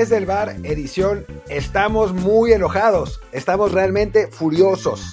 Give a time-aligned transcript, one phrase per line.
[0.00, 5.12] Desde el bar, edición, estamos muy enojados, estamos realmente furiosos.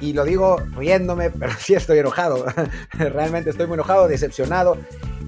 [0.00, 2.44] Y lo digo riéndome, pero sí estoy enojado.
[2.90, 4.76] realmente estoy muy enojado, decepcionado.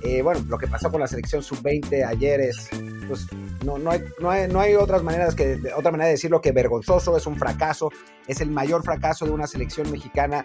[0.03, 2.69] Eh, bueno, lo que pasó con la selección sub-20 ayer es,
[3.07, 3.29] pues,
[3.65, 6.51] no, no, hay, no, hay, no hay otras maneras que, otra manera de decirlo que
[6.51, 7.93] vergonzoso, es un fracaso,
[8.27, 10.45] es el mayor fracaso de una selección mexicana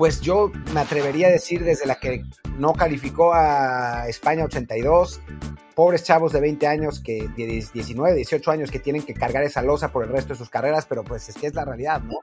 [0.00, 2.24] pues yo me atrevería a decir desde la que
[2.56, 5.20] no calificó a España 82,
[5.74, 9.60] pobres chavos de 20 años, que de 19, 18 años que tienen que cargar esa
[9.60, 12.16] losa por el resto de sus carreras, pero pues es que es la realidad, ¿no?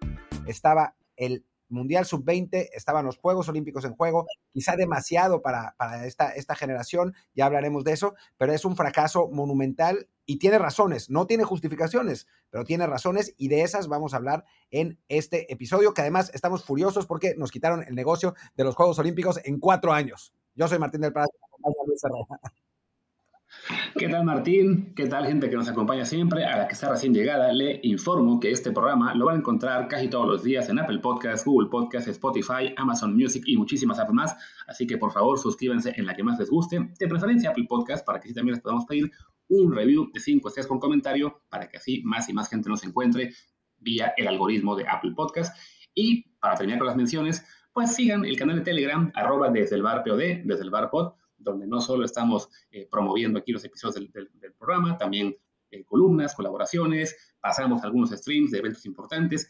[0.48, 6.32] Estaba el Mundial Sub-20, estaban los Juegos Olímpicos en juego, quizá demasiado para, para esta,
[6.32, 11.26] esta generación, ya hablaremos de eso, pero es un fracaso monumental y tiene razones, no
[11.26, 16.02] tiene justificaciones, pero tiene razones y de esas vamos a hablar en este episodio, que
[16.02, 20.34] además estamos furiosos porque nos quitaron el negocio de los Juegos Olímpicos en cuatro años.
[20.56, 21.30] Yo soy Martín del Prado,
[23.98, 24.94] ¿Qué tal Martín?
[24.96, 26.46] ¿Qué tal gente que nos acompaña siempre?
[26.46, 29.88] A la que está recién llegada, le informo que este programa lo van a encontrar
[29.88, 34.14] casi todos los días en Apple Podcasts, Google Podcasts, Spotify, Amazon Music y muchísimas apps
[34.14, 34.36] más.
[34.68, 38.06] Así que por favor suscríbanse en la que más les guste, de preferencia Apple Podcasts,
[38.06, 39.12] para que así también les podamos pedir
[39.50, 42.84] un review de 5 estrellas con comentario, para que así más y más gente nos
[42.86, 43.34] encuentre
[43.80, 45.60] vía el algoritmo de Apple Podcasts.
[45.94, 49.82] Y para terminar con las menciones, pues sigan el canal de Telegram, arroba desde el
[49.82, 53.96] bar POD, desde el bar pod, donde no solo estamos eh, promoviendo aquí los episodios
[53.96, 55.36] del, programa, también
[55.72, 59.50] eh, columnas, colaboraciones, pasamos algunos streams de eventos importantes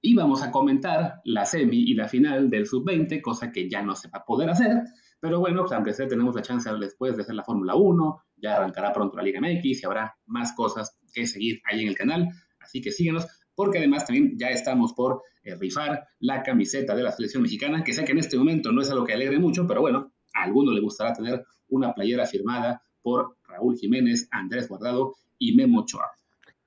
[0.00, 3.94] y vamos a comentar la semi y la final del sub-20, cosa que ya no
[3.94, 4.82] se va a poder hacer,
[5.20, 8.56] pero bueno, pues aunque sea tenemos la chance después de hacer la Fórmula 1, ya
[8.56, 12.28] arrancará pronto la Liga MX y habrá más cosas que seguir ahí en el canal,
[12.58, 17.12] así que síguenos, porque además también ya estamos por eh, rifar la camiseta de la
[17.12, 19.80] selección mexicana, que sé que en este momento no es algo que alegre mucho, pero
[19.80, 25.54] bueno, a alguno le gustará tener una playera firmada por Raúl Jiménez, Andrés Guardado y
[25.54, 26.10] Memo Ochoa.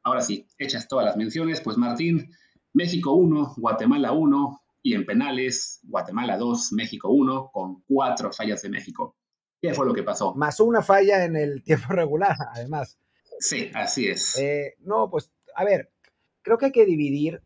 [0.03, 2.31] Ahora sí, hechas todas las menciones, pues Martín,
[2.73, 8.69] México 1, Guatemala 1 y en penales, Guatemala 2, México 1, con cuatro fallas de
[8.69, 9.15] México.
[9.61, 10.35] ¿Qué fue lo que pasó?
[10.35, 12.99] Más una falla en el tiempo regular, además.
[13.39, 14.37] Sí, así es.
[14.37, 15.91] Eh, no, pues, a ver,
[16.43, 17.41] creo que hay que dividir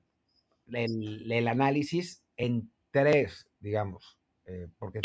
[0.74, 4.19] el análisis en tres, digamos.
[4.50, 5.02] Eh, porque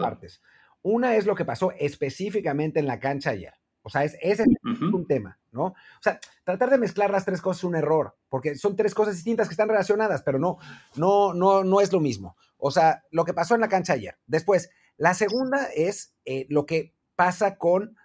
[0.00, 0.40] partes.
[0.82, 3.52] Una es lo que pasó específicamente en la cancha ayer.
[3.82, 5.66] O sea, es, ese es un tema, ¿no?
[5.66, 9.14] O sea, tratar de mezclar las tres cosas es un error, porque son tres cosas
[9.14, 10.58] distintas que están relacionadas, pero no,
[10.96, 12.36] no, no, no es lo mismo.
[12.56, 14.18] O sea, lo que pasó en la cancha ayer.
[14.26, 17.96] Después, la segunda es eh, lo que pasa con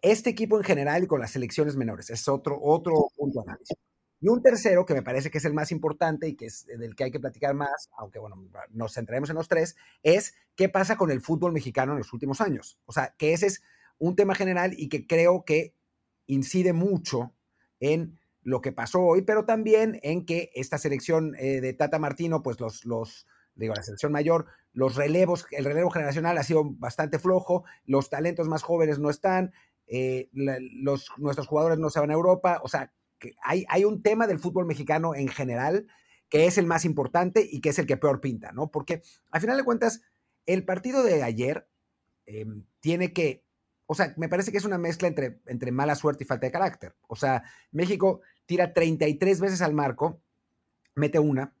[0.00, 2.10] este equipo en general y con las selecciones menores.
[2.10, 3.76] Es otro, otro punto de análisis.
[4.22, 6.94] Y un tercero, que me parece que es el más importante y que es del
[6.94, 9.74] que hay que platicar más, aunque bueno, nos centraremos en los tres,
[10.04, 12.78] es qué pasa con el fútbol mexicano en los últimos años.
[12.86, 13.64] O sea, que ese es
[13.98, 15.74] un tema general y que creo que
[16.26, 17.34] incide mucho
[17.80, 22.44] en lo que pasó hoy, pero también en que esta selección eh, de Tata Martino,
[22.44, 27.18] pues los, los, digo, la selección mayor, los relevos, el relevo generacional ha sido bastante
[27.18, 29.52] flojo, los talentos más jóvenes no están,
[29.88, 32.92] eh, los, nuestros jugadores no se van a Europa, o sea,
[33.42, 35.86] hay, un tema del fútbol mexicano en general
[36.28, 38.70] que es el más importante y que es el que peor pinta, ¿no?
[38.70, 40.02] Porque al final de cuentas,
[40.46, 41.68] el partido de ayer
[42.26, 43.44] em, tiene que,
[43.86, 46.52] o sea, me parece que es una mezcla entre, entre mala suerte y falta de
[46.52, 46.96] carácter.
[47.06, 50.22] O sea, México tira 33 veces al marco,
[50.94, 51.54] mete una,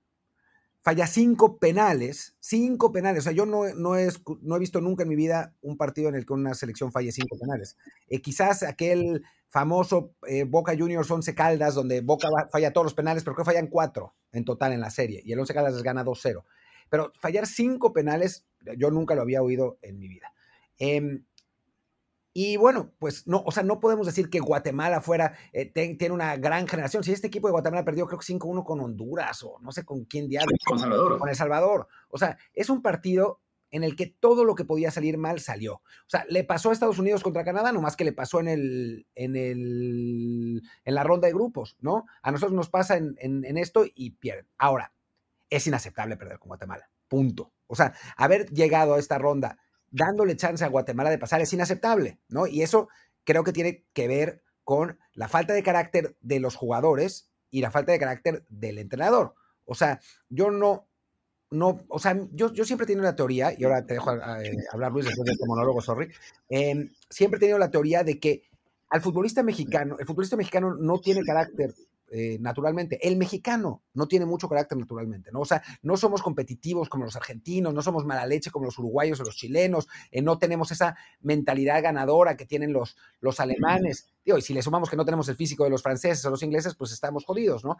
[0.82, 3.20] falla cinco penales, cinco penales.
[3.20, 4.08] O sea, yo no, no, he,
[4.42, 7.12] no he visto nunca en mi vida un partido en el que una selección falle
[7.12, 7.78] cinco penales.
[8.08, 13.22] Eh, quizás aquel famoso eh, Boca Juniors 11 Caldas, donde Boca falla todos los penales,
[13.22, 16.04] pero que fallan cuatro en total en la serie, y el 11 Caldas les gana
[16.04, 16.42] 2-0.
[16.88, 18.44] Pero fallar cinco penales,
[18.76, 20.32] yo nunca lo había oído en mi vida.
[20.78, 21.24] Em,
[22.34, 26.36] y bueno, pues no, o sea, no podemos decir que Guatemala fuera, eh, tiene una
[26.36, 27.04] gran generación.
[27.04, 30.04] Si este equipo de Guatemala perdió, creo que 5-1 con Honduras o no sé con
[30.04, 30.58] quién diablos.
[30.64, 31.18] Con Salvador.
[31.18, 31.88] Con El Salvador.
[32.08, 33.40] O sea, es un partido
[33.70, 35.76] en el que todo lo que podía salir mal salió.
[35.76, 39.06] O sea, le pasó a Estados Unidos contra Canadá, nomás que le pasó en el,
[39.14, 42.06] en el, en la ronda de grupos, ¿no?
[42.22, 44.46] A nosotros nos pasa en, en esto y pierden.
[44.58, 44.92] Ahora,
[45.50, 46.90] es inaceptable perder con Guatemala.
[47.08, 47.52] Punto.
[47.66, 49.58] O sea, haber llegado a esta ronda
[49.92, 52.46] dándole chance a Guatemala de pasar es inaceptable, ¿no?
[52.46, 52.88] Y eso
[53.24, 57.70] creo que tiene que ver con la falta de carácter de los jugadores y la
[57.70, 59.34] falta de carácter del entrenador.
[59.64, 60.88] O sea, yo no,
[61.50, 64.56] no, o sea, yo, yo siempre he tenido la teoría, y ahora te dejo eh,
[64.72, 66.10] hablar Luis después de este monólogo, sorry,
[66.48, 68.42] em, siempre he tenido la teoría de que
[68.88, 71.74] al futbolista mexicano, el futbolista mexicano no tiene carácter
[72.14, 72.98] eh, naturalmente.
[73.08, 75.40] El mexicano no tiene mucho carácter naturalmente, ¿no?
[75.40, 79.18] O sea, no somos competitivos como los argentinos, no somos mala leche como los uruguayos
[79.20, 84.12] o los chilenos, eh, no tenemos esa mentalidad ganadora que tienen los, los alemanes.
[84.26, 86.42] Digo, y si le sumamos que no tenemos el físico de los franceses o los
[86.42, 87.78] ingleses, pues estamos jodidos, ¿no?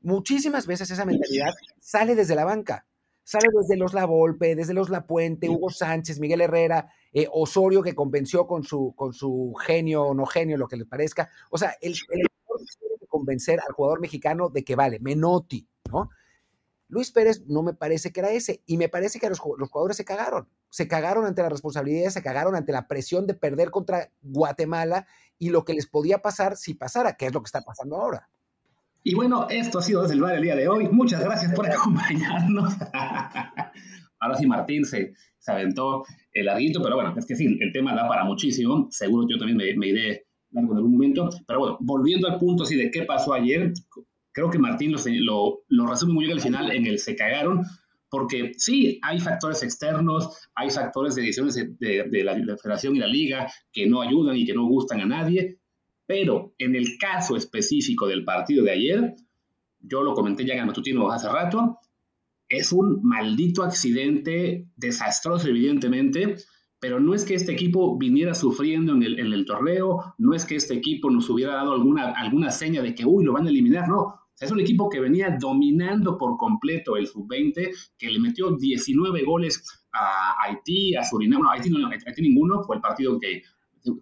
[0.00, 2.86] Muchísimas veces esa mentalidad sale desde la banca
[3.26, 7.82] sale desde los La Volpe, desde los La Puente, Hugo Sánchez, Miguel Herrera, eh, Osorio
[7.82, 11.30] que convenció con su, con su genio o no genio, lo que le parezca.
[11.50, 11.94] O sea, el,
[13.14, 16.10] convencer al jugador mexicano de que vale, Menotti, ¿no?
[16.88, 19.96] Luis Pérez no me parece que era ese, y me parece que los, los jugadores
[19.96, 24.10] se cagaron, se cagaron ante la responsabilidad, se cagaron ante la presión de perder contra
[24.20, 25.06] Guatemala
[25.38, 28.28] y lo que les podía pasar si pasara, que es lo que está pasando ahora.
[29.04, 30.88] Y bueno, esto ha sido desde el bar el día de hoy.
[30.88, 32.74] Muchas gracias por acompañarnos.
[34.18, 37.94] Ahora sí, Martín se, se aventó el larguito, pero bueno, es que sí, el tema
[37.94, 38.88] da para muchísimo.
[38.90, 41.28] Seguro yo también me, me iré largo en algún momento.
[41.46, 43.72] Pero bueno, volviendo al punto así de qué pasó ayer,
[44.32, 47.62] creo que Martín lo, lo, lo resume muy bien al final en el se cagaron,
[48.08, 52.56] porque sí, hay factores externos, hay factores de decisiones de, de, de, la, de, la,
[52.56, 55.58] federación y la liga que no ayudan y que no gustan a nadie,
[56.06, 59.14] pero en el caso específico del partido de ayer,
[59.80, 61.78] yo lo comenté ya en el matutino hace rato,
[62.48, 66.36] es un maldito accidente desastroso, evidentemente,
[66.84, 70.44] pero no es que este equipo viniera sufriendo en el, en el, torneo, no es
[70.44, 73.48] que este equipo nos hubiera dado alguna, alguna seña de que, uy, lo van a
[73.48, 74.14] eliminar, no.
[74.38, 79.64] Es un equipo que venía dominando por completo el sub-20, que le metió 19 goles
[79.94, 83.40] a Haití, a Surinam, no, Haití, no, Haití ninguno, fue el partido que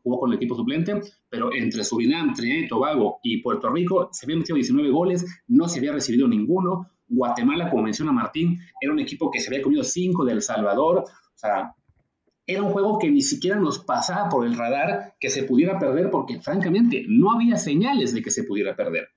[0.03, 4.27] jugó con el equipo suplente, pero entre Surinam, Trinidad y Tobago y Puerto Rico se
[4.27, 6.89] habían metido 19 goles, no se había recibido ninguno.
[7.07, 11.05] Guatemala, como menciona Martín, era un equipo que se había comido 5 de El Salvador.
[11.05, 11.77] O sea,
[12.47, 16.11] era un juego que ni siquiera nos pasaba por el radar que se pudiera perder
[16.11, 19.09] porque, francamente, no había señales de que se pudiera perder.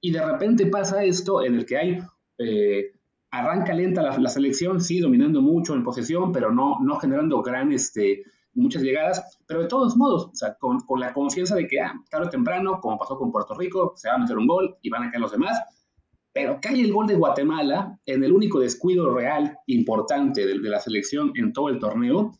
[0.00, 1.98] Y de repente pasa esto en el que hay.
[2.38, 2.92] Eh,
[3.30, 7.72] arranca lenta la, la, selección, sí, dominando mucho en posesión, pero no, no generando gran
[7.72, 8.22] este,
[8.54, 11.94] muchas llegadas, pero de todos modos, o sea, con, con la confianza de que, ah,
[12.10, 14.90] tarde o temprano, como pasó con Puerto Rico, se va a meter un gol y
[14.90, 15.60] van a caer los demás,
[16.32, 20.80] pero cae el gol de Guatemala en el único descuido real importante de, de la
[20.80, 22.32] selección en todo el torneo,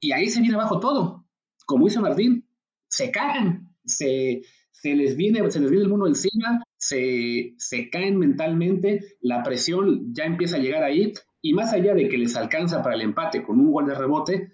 [0.00, 1.26] y ahí se viene abajo todo.
[1.66, 2.48] Como hizo Martín,
[2.88, 8.18] se cagan, se, se, les, viene, se les viene el mundo encima, se, se caen
[8.18, 11.12] mentalmente, la presión ya empieza a llegar ahí,
[11.42, 14.52] y más allá de que les alcanza para el empate con un gol de rebote,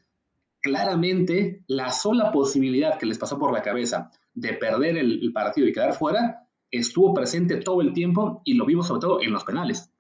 [0.61, 5.67] claramente la sola posibilidad que les pasó por la cabeza de perder el, el, partido
[5.67, 9.45] y quedar fuera estuvo presente todo el tiempo y lo vimos sobre todo en los
[9.45, 9.91] penales.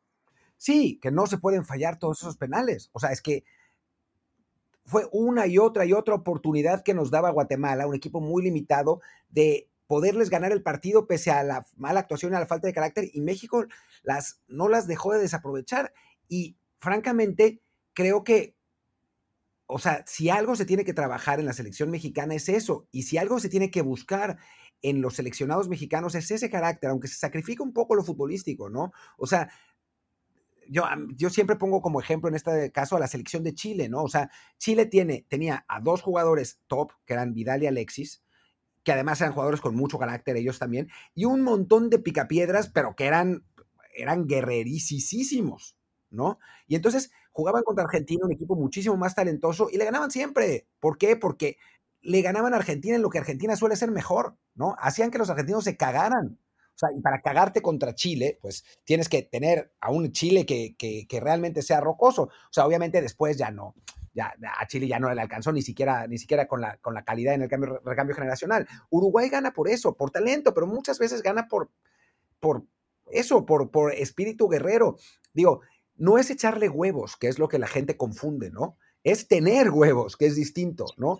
[0.56, 2.90] Sí, que no se pueden fallar todos esos penales.
[2.92, 3.44] O sea, es que
[4.86, 9.00] fue una y otra y otra oportunidad que nos daba Guatemala, un equipo muy limitado,
[9.28, 12.72] de poderles ganar el partido pese a la mala actuación y a la falta de
[12.72, 13.66] carácter, y México
[14.02, 15.92] las, no las dejó de desaprovechar.
[16.28, 17.60] Y francamente,
[17.92, 18.56] creo que
[19.68, 23.02] o sea, si algo se tiene que trabajar en la selección mexicana es eso, y
[23.02, 24.38] si algo se tiene que buscar
[24.82, 28.92] en los seleccionados mexicanos es ese carácter, aunque se sacrifica un poco lo futbolístico, ¿no?
[29.18, 29.50] O sea,
[30.68, 30.84] yo,
[31.16, 34.02] yo siempre pongo como ejemplo en este caso a la selección de Chile, ¿no?
[34.02, 38.22] O sea, Chile tiene, tenía a dos jugadores top, que eran Vidal y Alexis,
[38.84, 42.94] que además eran jugadores con mucho carácter ellos también, y un montón de picapiedras, pero
[42.96, 43.44] que eran,
[43.96, 44.26] eran
[46.10, 46.38] ¿no?
[46.66, 50.66] Y entonces jugaban contra Argentina, un equipo muchísimo más talentoso, y le ganaban siempre.
[50.80, 51.16] ¿Por qué?
[51.16, 51.58] Porque
[52.00, 54.76] le ganaban a Argentina en lo que Argentina suele ser mejor, ¿no?
[54.78, 56.38] Hacían que los argentinos se cagaran.
[56.76, 60.76] O sea, y para cagarte contra Chile, pues tienes que tener a un Chile que,
[60.76, 62.24] que, que realmente sea rocoso.
[62.24, 63.74] O sea, obviamente después ya no,
[64.12, 67.04] ya a Chile ya no le alcanzó ni siquiera, ni siquiera con, la, con la
[67.04, 68.66] calidad en el cambio, recambio generacional.
[68.90, 71.70] Uruguay gana por eso, por talento, pero muchas veces gana por,
[72.40, 72.64] por
[73.10, 74.96] eso, por, por espíritu guerrero.
[75.32, 75.60] Digo,
[75.96, 78.76] no es echarle huevos, que es lo que la gente confunde, ¿no?
[79.02, 81.18] Es tener huevos, que es distinto, ¿no?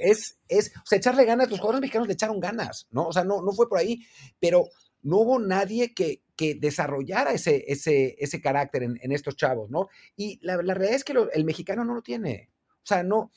[0.00, 3.08] Es, es, o echarle ganas, los jugadores mexicanos le echaron ganas, ¿no?
[3.08, 4.04] O sea, no, no fue por ahí,
[4.40, 4.68] pero
[5.02, 9.88] no hubo nadie que, que desarrollara ese, ese, ese carácter en, en, estos chavos, ¿no?
[10.16, 12.50] Y la, la realidad es que el mexicano no lo tiene.
[12.76, 13.32] O sea, no,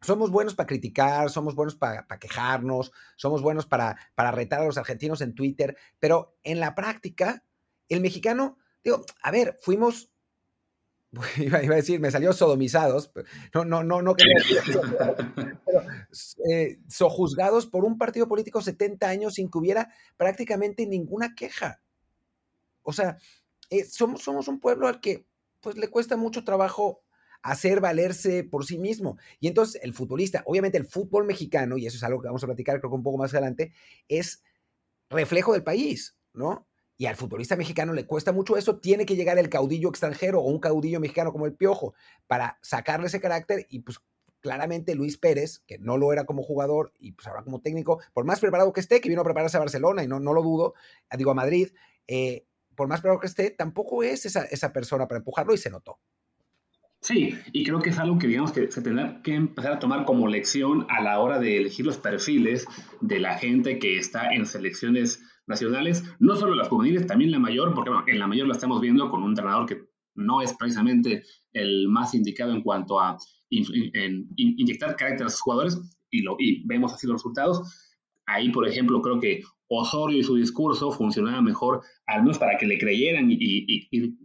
[0.00, 4.66] somos buenos para criticar, somos buenos para, para quejarnos, somos buenos para, para retar a
[4.66, 7.44] los argentinos en Twitter, pero en la práctica,
[7.88, 10.12] el mexicano Digo, a ver, fuimos,
[11.38, 13.10] iba, a decir, me salió sodomizados,
[13.54, 14.80] no, no, no, no quería decir
[16.50, 21.80] eh, sojuzgados por un partido político 70 años sin que hubiera prácticamente ninguna queja.
[22.82, 23.18] O sea,
[23.70, 25.26] eh, somos, somos un pueblo al que
[25.60, 27.02] pues le cuesta mucho trabajo
[27.42, 29.18] hacer valerse por sí mismo.
[29.40, 32.46] Y entonces el futbolista, obviamente el fútbol mexicano, y eso es algo que vamos a
[32.46, 33.72] platicar creo que un poco más adelante,
[34.08, 34.42] es
[35.08, 36.16] reflejo del país.
[36.36, 36.65] ¿no?
[36.98, 40.48] Y al futbolista mexicano le cuesta mucho eso, tiene que llegar el caudillo extranjero o
[40.48, 41.94] un caudillo mexicano como el Piojo
[42.26, 43.98] para sacarle ese carácter y pues
[44.40, 48.24] claramente Luis Pérez, que no lo era como jugador y pues ahora como técnico, por
[48.24, 50.74] más preparado que esté, que vino a prepararse a Barcelona y no, no lo dudo,
[51.18, 51.70] digo a Madrid,
[52.06, 55.70] eh, por más preparado que esté, tampoco es esa, esa persona para empujarlo y se
[55.70, 55.98] notó.
[57.00, 60.04] Sí, y creo que es algo que digamos que se tendrá que empezar a tomar
[60.04, 62.66] como lección a la hora de elegir los perfiles
[63.00, 67.74] de la gente que está en selecciones nacionales, no solo las juveniles, también la mayor,
[67.74, 69.82] porque en la mayor la estamos viendo con un entrenador que
[70.14, 71.22] no es precisamente
[71.52, 73.16] el más indicado en cuanto a
[73.50, 77.60] inyectar carácter a sus jugadores, y, lo, y vemos así los resultados.
[78.26, 82.66] Ahí, por ejemplo, creo que Osorio y su discurso funcionaba mejor, al menos para que
[82.66, 84.16] le creyeran y, y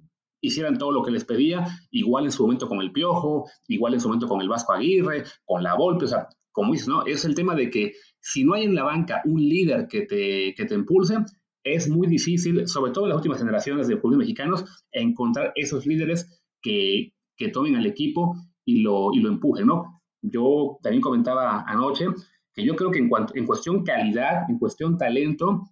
[0.41, 4.01] hicieran todo lo que les pedía, igual en su momento con el Piojo, igual en
[4.01, 7.05] su momento con el Vasco Aguirre, con la Volpe, o sea, como dices, ¿no?
[7.05, 10.53] Es el tema de que si no hay en la banca un líder que te,
[10.55, 11.17] que te impulse,
[11.63, 16.41] es muy difícil, sobre todo en las últimas generaciones de jugadores mexicanos, encontrar esos líderes
[16.61, 18.35] que, que tomen al equipo
[18.65, 20.01] y lo, y lo empujen, ¿no?
[20.21, 22.05] Yo también comentaba anoche
[22.53, 25.69] que yo creo que en, cuanto, en cuestión calidad, en cuestión talento,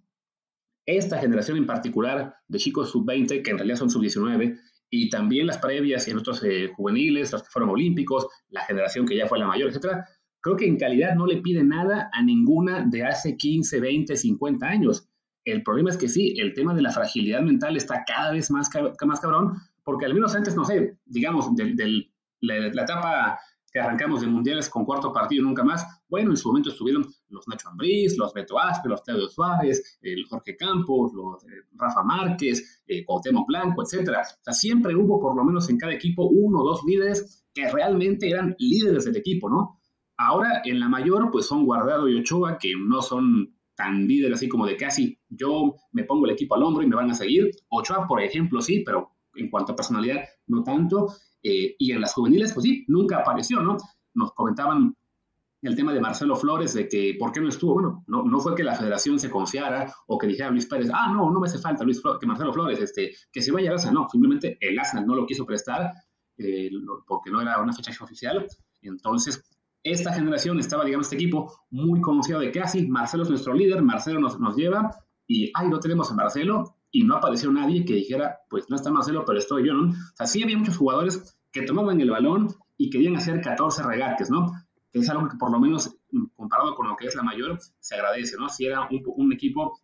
[0.86, 4.58] esta generación en particular de chicos sub-20, que en realidad son sub-19,
[4.92, 9.06] y también las previas y en otros eh, juveniles, los que fueron olímpicos, la generación
[9.06, 10.04] que ya fue la mayor, etcétera,
[10.40, 14.66] creo que en calidad no le pide nada a ninguna de hace 15, 20, 50
[14.66, 15.08] años.
[15.44, 18.70] El problema es que sí, el tema de la fragilidad mental está cada vez más,
[19.06, 19.54] más cabrón,
[19.84, 22.06] porque al menos antes, no sé, digamos, de,
[22.40, 23.38] la, etapa
[23.72, 27.46] que arrancamos de mundiales con cuarto partido nunca más, bueno, en su momento estuvieron los
[27.46, 32.82] Nacho Ambriz, los Beto Aspe, los Claudio Suárez, el Jorge Campos, los eh, Rafa Márquez,
[32.86, 34.22] eh, Cuauhtémoc Blanco, etcétera.
[34.22, 37.70] O sea, siempre hubo por lo menos en cada equipo uno o dos líderes que
[37.70, 39.79] realmente eran líderes del equipo, ¿no?
[40.22, 44.50] Ahora en la mayor, pues son Guardado y Ochoa, que no son tan líderes así
[44.50, 47.50] como de casi yo me pongo el equipo al hombro y me van a seguir.
[47.70, 51.08] Ochoa, por ejemplo, sí, pero en cuanto a personalidad, no tanto.
[51.42, 53.78] Eh, y en las juveniles, pues sí, nunca apareció, ¿no?
[54.12, 54.94] Nos comentaban
[55.62, 57.72] el tema de Marcelo Flores, de que por qué no estuvo.
[57.72, 61.10] Bueno, no, no fue que la federación se confiara o que dijera Luis Pérez, ah,
[61.10, 63.94] no, no me hace falta Luis que Marcelo Flores, este, que se vaya a Arsenal.
[63.94, 65.90] No, simplemente el Arsenal no lo quiso prestar
[66.36, 66.70] eh,
[67.06, 68.46] porque no era una fecha oficial.
[68.82, 69.42] Entonces,
[69.82, 73.54] esta generación estaba, digamos, este equipo muy conocido de que así, ah, Marcelo es nuestro
[73.54, 74.90] líder, Marcelo nos, nos lleva
[75.26, 78.90] y, ay, no tenemos a Marcelo y no apareció nadie que dijera, pues no está
[78.90, 79.90] Marcelo, pero estoy yo, ¿no?
[79.90, 84.30] O sea, sí había muchos jugadores que tomaban el balón y querían hacer 14 regates,
[84.30, 84.52] ¿no?
[84.92, 85.96] Es algo que por lo menos
[86.34, 88.48] comparado con lo que es la mayor, se agradece, ¿no?
[88.48, 89.80] Si era un, un equipo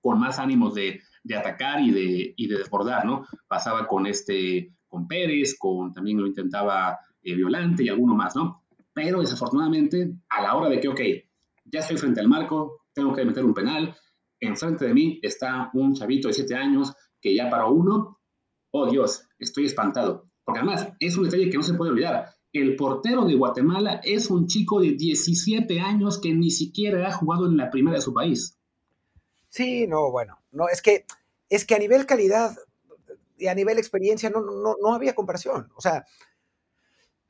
[0.00, 3.26] con más ánimos de, de, atacar y de, y de desbordar, ¿no?
[3.48, 8.62] Pasaba con este, con Pérez, con también lo intentaba eh, Violante y alguno más, ¿no?
[9.00, 11.00] Pero desafortunadamente, a la hora de que, ok,
[11.66, 13.96] ya estoy frente al marco, tengo que meter un penal,
[14.40, 18.18] enfrente de mí está un chavito de 7 años que ya paró uno,
[18.72, 20.28] oh Dios, estoy espantado.
[20.42, 22.34] Porque además es un detalle que no se puede olvidar.
[22.52, 27.46] El portero de Guatemala es un chico de 17 años que ni siquiera ha jugado
[27.46, 28.58] en la primera de su país.
[29.48, 31.04] Sí, no, bueno, no, es que,
[31.48, 32.56] es que a nivel calidad
[33.36, 35.70] y a nivel experiencia no, no, no había comparación.
[35.76, 36.04] O sea,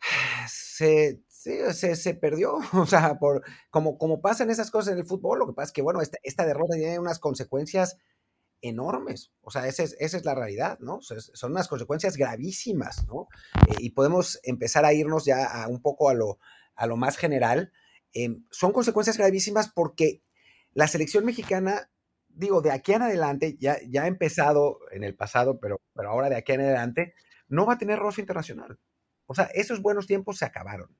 [0.48, 2.58] se, se, se, perdió.
[2.72, 5.72] O sea, por, como, como pasan esas cosas en el fútbol, lo que pasa es
[5.72, 7.96] que, bueno, esta, esta derrota tiene unas consecuencias
[8.60, 9.32] enormes.
[9.40, 10.98] O sea, esa es, esa es la realidad, ¿no?
[11.00, 13.28] son unas consecuencias gravísimas, ¿no?
[13.68, 16.38] Eh, y podemos empezar a irnos ya a un poco a lo,
[16.74, 17.72] a lo más general.
[18.12, 20.24] Em, son consecuencias gravísimas porque
[20.72, 21.88] la selección mexicana,
[22.28, 26.28] digo, de aquí en adelante, ya, ya ha empezado en el pasado, pero, pero ahora
[26.28, 27.14] de aquí en adelante,
[27.46, 28.80] no va a tener rostro internacional.
[29.26, 30.96] O sea, esos buenos tiempos se acabaron.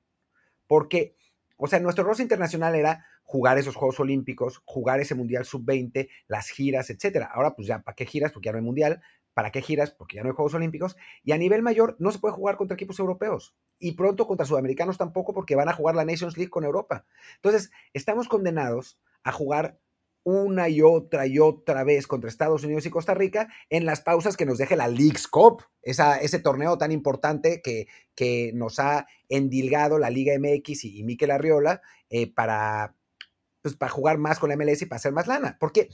[0.69, 1.15] Porque,
[1.57, 6.49] o sea, nuestro rostro internacional era jugar esos Juegos Olímpicos, jugar ese Mundial Sub-20, las
[6.49, 7.31] giras, etcétera.
[7.33, 8.31] Ahora, pues ya, ¿para qué giras?
[8.31, 9.01] Porque ya no hay Mundial.
[9.33, 9.89] ¿Para qué giras?
[9.89, 10.95] Porque ya no hay Juegos Olímpicos.
[11.23, 13.55] Y a nivel mayor, no se puede jugar contra equipos europeos.
[13.79, 17.07] Y pronto contra sudamericanos tampoco, porque van a jugar la Nations League con Europa.
[17.37, 19.79] Entonces, estamos condenados a jugar
[20.23, 24.37] una y otra y otra vez contra Estados Unidos y Costa Rica en las pausas
[24.37, 29.97] que nos deje la League's Cup, ese torneo tan importante que, que, nos ha endilgado
[29.97, 32.95] la Liga MX y, y Miquel Arriola eh, para,
[33.61, 35.57] pues, para jugar más con la MLS y para hacer más lana.
[35.59, 35.89] Porque,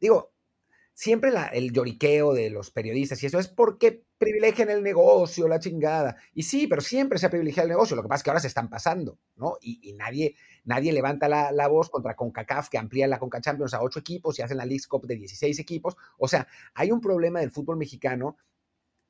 [0.00, 0.34] digo,
[0.94, 6.16] siempre el lloriqueo de los periodistas y eso es porque privilegian el negocio, la chingada.
[6.32, 7.96] Y sí, pero siempre se ha privilegiado el negocio.
[7.96, 9.58] Lo que pasa es que ahora se están pasando, ¿no?
[9.60, 14.00] Y, nadie, nadie levanta la, voz contra CONCACAF que amplía la CONCA Champions a ocho
[14.00, 15.96] equipos y hacen la League Cup de 16 equipos.
[16.18, 18.36] O sea, hay un problema del fútbol mexicano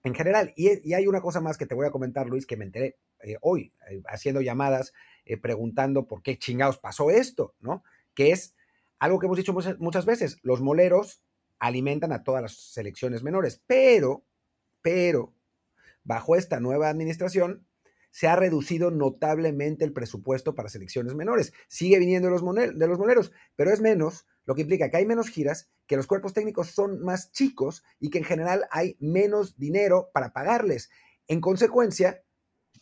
[0.03, 0.53] en general.
[0.57, 3.37] Y, hay una cosa más que te voy a comentar, Luis, que me enteré eh,
[3.41, 4.93] hoy, eh, haciendo llamadas,
[5.25, 7.83] eh, preguntando por qué chingados pasó esto, ¿no?
[8.15, 8.55] Que es
[8.99, 10.39] algo que hemos dicho muchas, muchas veces.
[10.43, 11.23] Los moleros
[11.59, 13.63] alimentan a todas las selecciones menores.
[13.67, 14.25] Pero,
[14.83, 15.33] pero,
[16.05, 17.67] bajo esta nueva administración,
[18.15, 21.53] se ha reducido notablemente el presupuesto para selecciones menores.
[21.67, 25.69] Sigue viniendo de los, moleros, pero es menos, lo que implica que hay menos giras,
[25.89, 30.33] que los cuerpos técnicos son más chicos y que en general hay menos dinero para
[30.33, 30.91] pagarles.
[31.27, 32.23] En consecuencia,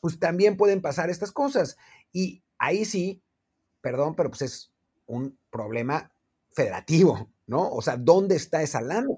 [0.02, 1.78] pues también pueden pasar estas cosas.
[2.12, 3.22] Y ahí sí,
[3.80, 4.74] perdón, pero pues es
[5.06, 6.12] un problema
[6.50, 7.70] federativo, ¿no?
[7.70, 9.08] O sea, ¿dónde está esa lana?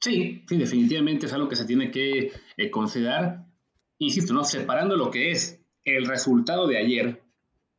[0.00, 3.47] Sí, sí, definitivamente es algo que se tiene que eh, considerar.
[3.98, 4.44] Insisto, ¿no?
[4.44, 7.22] Separando lo que es el resultado de ayer,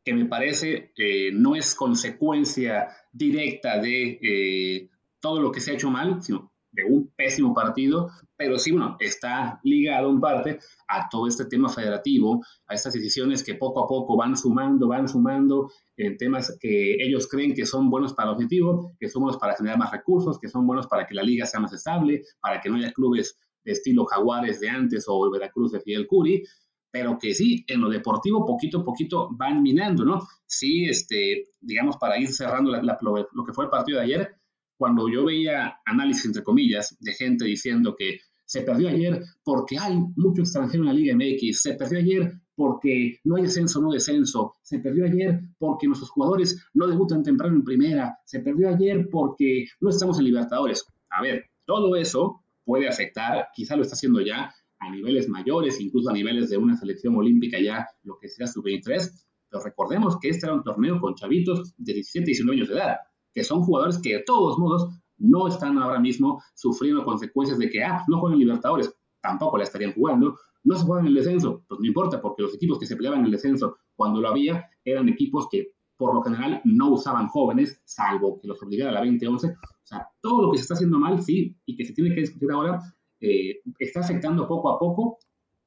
[0.04, 5.74] que me parece eh, no es consecuencia directa de eh, todo lo que se ha
[5.76, 11.10] hecho mal, sino de un pésimo partido, pero sí, bueno, está ligado en parte a
[11.10, 15.72] todo este tema federativo, a estas decisiones que poco a poco van sumando, van sumando
[15.98, 19.56] en temas que ellos creen que son buenos para el objetivo, que son buenos para
[19.56, 22.70] generar más recursos, que son buenos para que la liga sea más estable, para que
[22.70, 26.44] no haya clubes de estilo Jaguares de antes o Veracruz de Fidel Curi,
[26.92, 30.28] pero que sí, en lo deportivo poquito a poquito van minando, ¿no?
[30.46, 34.36] Sí, este, digamos, para ir cerrando lo que fue el partido de ayer,
[34.78, 39.96] cuando yo veía análisis, entre comillas, de gente diciendo que se perdió ayer porque hay
[40.16, 44.56] mucho extranjero en la Liga MX, se perdió ayer porque no hay ascenso, no descenso,
[44.64, 49.68] se perdió ayer porque nuestros jugadores no debutan temprano en primera, se perdió ayer porque
[49.82, 50.84] no estamos en Libertadores.
[51.12, 56.12] A ver, todo eso puede afectar, quizá lo está haciendo ya a niveles mayores, incluso
[56.12, 59.10] a niveles de una selección olímpica ya, lo que sea sub-23,
[59.50, 62.76] pero recordemos que este era un torneo con chavitos de 17 y 19 años de
[62.76, 62.98] edad
[63.34, 67.84] que son jugadores que de todos modos no están ahora mismo sufriendo consecuencias de que,
[67.84, 71.88] ah, no juegan Libertadores, tampoco la estarían jugando, no se juegan el descenso, pues no
[71.88, 75.74] importa, porque los equipos que se peleaban el descenso cuando lo había eran equipos que
[75.98, 79.56] por lo general no usaban jóvenes, salvo que los obligara a la 2011.
[79.90, 82.52] Sea, todo lo que se está haciendo mal, sí, y que se tiene que discutir
[82.52, 82.80] ahora,
[83.20, 85.18] eh, está afectando poco a poco,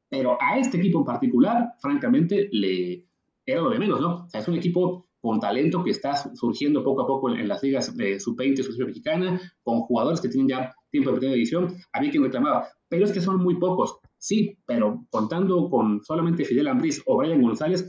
[0.09, 3.09] pero a este equipo en particular, francamente, le
[3.45, 4.25] era lo de menos, ¿no?
[4.25, 7.63] O sea, es un equipo con talento que está surgiendo poco a poco en, las
[7.65, 11.75] ligas de sub-20 y sub mexicana, con jugadores que tienen ya tiempo de primera edición,
[11.93, 13.99] había quien reclamaba, pero es que son muy pocos.
[14.19, 17.89] Sí, pero contando con solamente Fidel Ambriz o Brian González,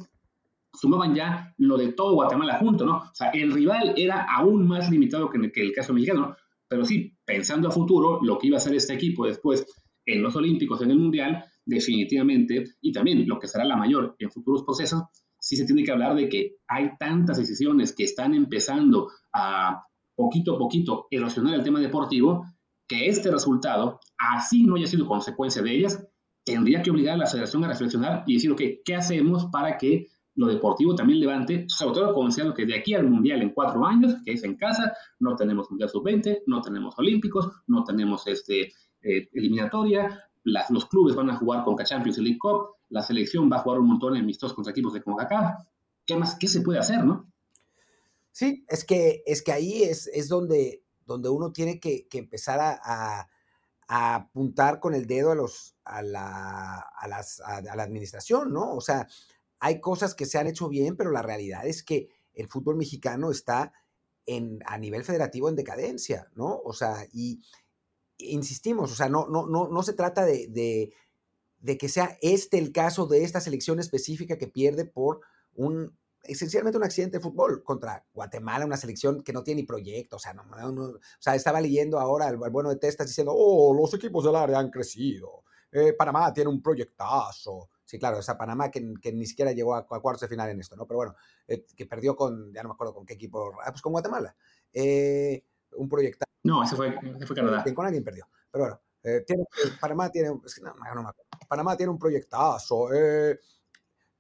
[0.74, 2.98] sumaban ya lo de todo Guatemala junto, ¿no?
[2.98, 6.36] O sea, el rival era aún más limitado que, que el caso mexicano,
[6.68, 9.66] pero sí, pensando a futuro, lo que iba a hacer este equipo después
[10.06, 14.32] en los Olímpicos, en el Mundial, definitivamente, y también lo que será la mayor en
[14.32, 15.04] futuros procesos,
[15.40, 19.84] sí se tiene que hablar de que hay tantas decisiones que están empezando a
[20.16, 22.46] poquito a poquito erosionar el tema deportivo,
[22.88, 26.06] que este resultado, así no haya sido consecuencia de ellas,
[26.44, 30.08] tendría que obligar a la federación a reflexionar y decir, ok, ¿qué hacemos para que
[30.36, 34.16] lo deportivo también levante, sobre todo considerando que de aquí al Mundial en cuatro años,
[34.26, 39.30] que es en casa, no tenemos Mundial Sub-20, no tenemos Olímpicos, no tenemos este, eh,
[39.34, 43.80] eliminatoria, los clubes van a jugar con Champions League Cup, la selección va a jugar
[43.80, 45.66] un montón en amistos contra equipos de CONCACAF.
[46.06, 47.32] ¿Qué más, qué se puede hacer, no?
[48.32, 53.30] Sí, es que, es que ahí es, es donde, donde uno tiene que, empezar a,
[53.88, 58.74] apuntar con el dedo a, los, a, la, a, las, a, la administración, ¿no?
[58.74, 59.08] O sea,
[59.64, 63.32] hay cosas que se han hecho bien, pero la realidad es que el fútbol mexicano
[63.32, 63.72] está
[64.26, 66.60] en, a nivel federativo en decadencia, ¿no?
[66.66, 67.42] O sea, y,
[68.18, 70.92] insistimos, o sea, no, no, no, no se trata de,
[71.62, 75.22] de, que sea este el caso de esta selección específica que pierde por
[75.56, 80.18] un, esencialmente un accidente de fútbol contra Guatemala, una selección que no tiene ni proyecto,
[80.18, 80.44] o sea, no,
[81.34, 85.46] estaba leyendo ahora al, bueno de Testas diciendo, oh, los equipos del área han crecido,
[85.72, 90.22] eh, Panamá tiene un proyectazo, sí, claro, esa Panamá que, ni siquiera llegó a, cuartos
[90.22, 90.88] de final en esto, ¿no?
[90.88, 91.16] Pero bueno,
[91.48, 94.36] eh, que perdió con, ya no me acuerdo con qué equipo, ah, pues con Guatemala,
[94.74, 96.32] eh, un proyectazo.
[96.42, 96.92] No, ese fue,
[97.28, 97.64] fue Canadá.
[97.72, 98.28] Con alguien perdió.
[98.50, 99.46] Pero bueno, eh, tiene,
[99.80, 100.32] Panamá tiene,
[101.48, 102.90] Panamá tiene un proyectazo.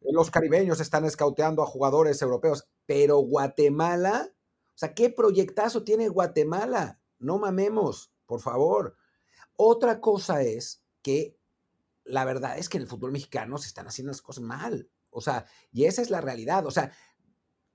[0.01, 6.99] Los caribeños están escauteando a jugadores europeos, pero Guatemala, o sea, ¿qué proyectazo tiene Guatemala?
[7.17, 8.97] No mamemos, por favor.
[9.55, 11.39] Otra cosa es que
[12.03, 14.89] la verdad es que en el fútbol mexicano se están haciendo las cosas mal.
[15.09, 16.65] O sea, y esa es la realidad.
[16.65, 16.91] O sea,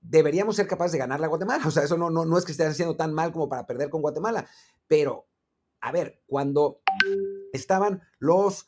[0.01, 1.63] deberíamos ser capaces de ganar la Guatemala.
[1.67, 3.89] O sea, eso no, no, no es que estén haciendo tan mal como para perder
[3.89, 4.47] con Guatemala.
[4.87, 5.27] Pero,
[5.81, 6.81] a ver, cuando
[7.53, 8.67] estaban los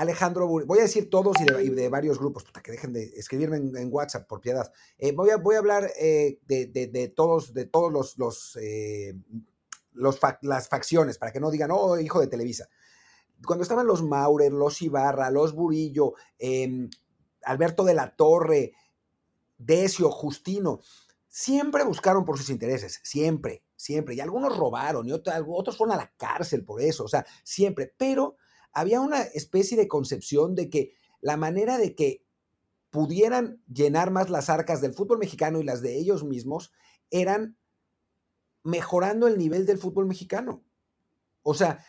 [0.00, 3.92] Alejandro voy a decir todos y de, varios grupos, puta, que dejen de escribirme en,
[3.92, 4.72] WhatsApp, por piedad.
[4.96, 9.14] Eh, voy, a, voy a hablar eh, de, todos, de todos los, los, eh,
[9.92, 12.70] las facciones, para que no digan, oh, hijo de Televisa.
[13.44, 16.90] Cuando estaban los Maurer, los Ibarra, los Burillo, em,
[17.44, 18.72] Alberto de la Torre,
[19.56, 20.80] Decio, Justino,
[21.26, 24.14] siempre buscaron por sus intereses, siempre, siempre.
[24.14, 27.94] Y algunos robaron y otros fueron a la cárcel por eso, o sea, siempre.
[27.96, 28.36] Pero
[28.72, 32.24] había una especie de concepción de que la manera de que
[32.90, 36.72] pudieran llenar más las arcas del fútbol mexicano y las de ellos mismos
[37.10, 37.56] eran
[38.62, 40.64] mejorando el nivel del fútbol mexicano.
[41.42, 41.84] O sea,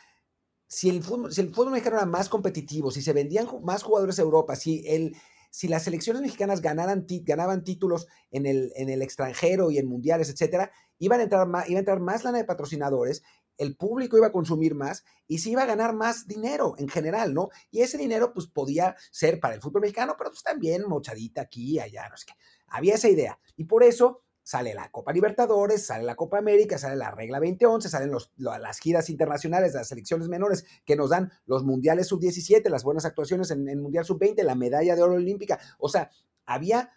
[0.71, 4.17] si el fútbol, si el fútbol mexicano era más competitivo, si se vendían más jugadores
[4.19, 5.17] a Europa, si, el,
[5.49, 10.71] si las selecciones mexicanas ganaban títulos en el, en el extranjero y en mundiales, etcétera,
[10.97, 13.21] iban a entrar más, iba a entrar más lana de patrocinadores,
[13.57, 17.33] el público iba a consumir más y se iba a ganar más dinero en general,
[17.33, 17.49] ¿no?
[17.69, 21.79] Y ese dinero, pues, podía ser para el fútbol mexicano, pero pues también mochadita aquí,
[21.79, 22.33] allá, no sé qué.
[22.67, 23.37] Había esa idea.
[23.57, 27.87] Y por eso sale la Copa Libertadores, sale la Copa América, sale la regla 2011,
[27.87, 33.05] salen las giras internacionales las selecciones menores que nos dan los mundiales sub-17, las buenas
[33.05, 35.57] actuaciones en el mundial sub-20, la medalla de oro olímpica.
[35.79, 36.11] O sea,
[36.45, 36.91] había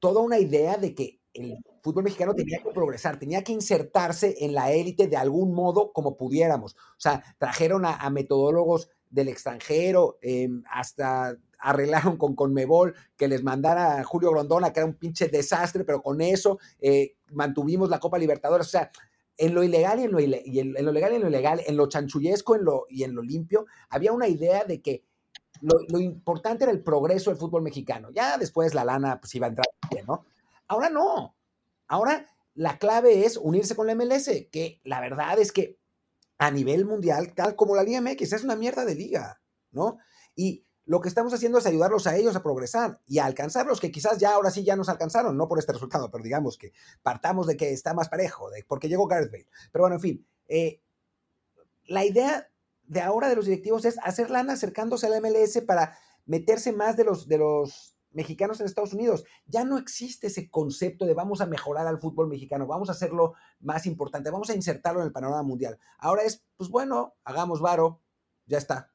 [0.00, 4.52] toda una idea de que el fútbol mexicano tenía que progresar, tenía que insertarse en
[4.52, 6.74] la élite de algún modo como pudiéramos.
[6.74, 13.98] O sea, trajeron a, metodólogos del extranjero, em, hasta arreglaron con Conmebol que les mandara
[13.98, 18.18] a Julio Grondona, que era un pinche desastre, pero con eso eh, mantuvimos la Copa
[18.18, 18.66] Libertadores.
[18.66, 18.90] O sea,
[19.36, 21.88] en lo ilegal y en lo, en, lo legal y en lo ilegal, en lo
[21.88, 25.04] chanchullesco en lo, y en lo limpio, había una idea de que
[25.60, 28.10] lo, importante era el progreso del fútbol mexicano.
[28.10, 29.66] Ya después la lana pues iba a entrar
[30.06, 30.24] ¿no?
[30.66, 31.34] Ahora no.
[31.86, 35.78] Ahora la clave es unirse con la MLS, que la verdad es que
[36.38, 39.40] a nivel mundial, tal como la Liga MX, es una mierda de liga,
[39.72, 39.98] ¿no?
[40.36, 43.90] Y lo que estamos haciendo es ayudarlos a ellos a progresar y a alcanzarlos, que
[43.90, 46.72] quizás ya ahora sí ya nos alcanzaron, no por este resultado, pero digamos que
[47.02, 49.46] partamos de que está más parejo, de, porque llegó Gareth Bale.
[49.70, 50.80] Pero bueno, en fin, eh,
[51.84, 52.50] la idea
[52.84, 56.96] de ahora de los directivos es hacer lana acercándose a la MLS para meterse más
[56.96, 59.24] de los, de los mexicanos en Estados Unidos.
[59.44, 63.34] Ya no existe ese concepto de vamos a mejorar al fútbol mexicano, vamos a hacerlo
[63.60, 65.78] más importante, vamos a insertarlo en el panorama mundial.
[65.98, 68.00] Ahora es, pues bueno, hagamos varo,
[68.46, 68.90] ya está.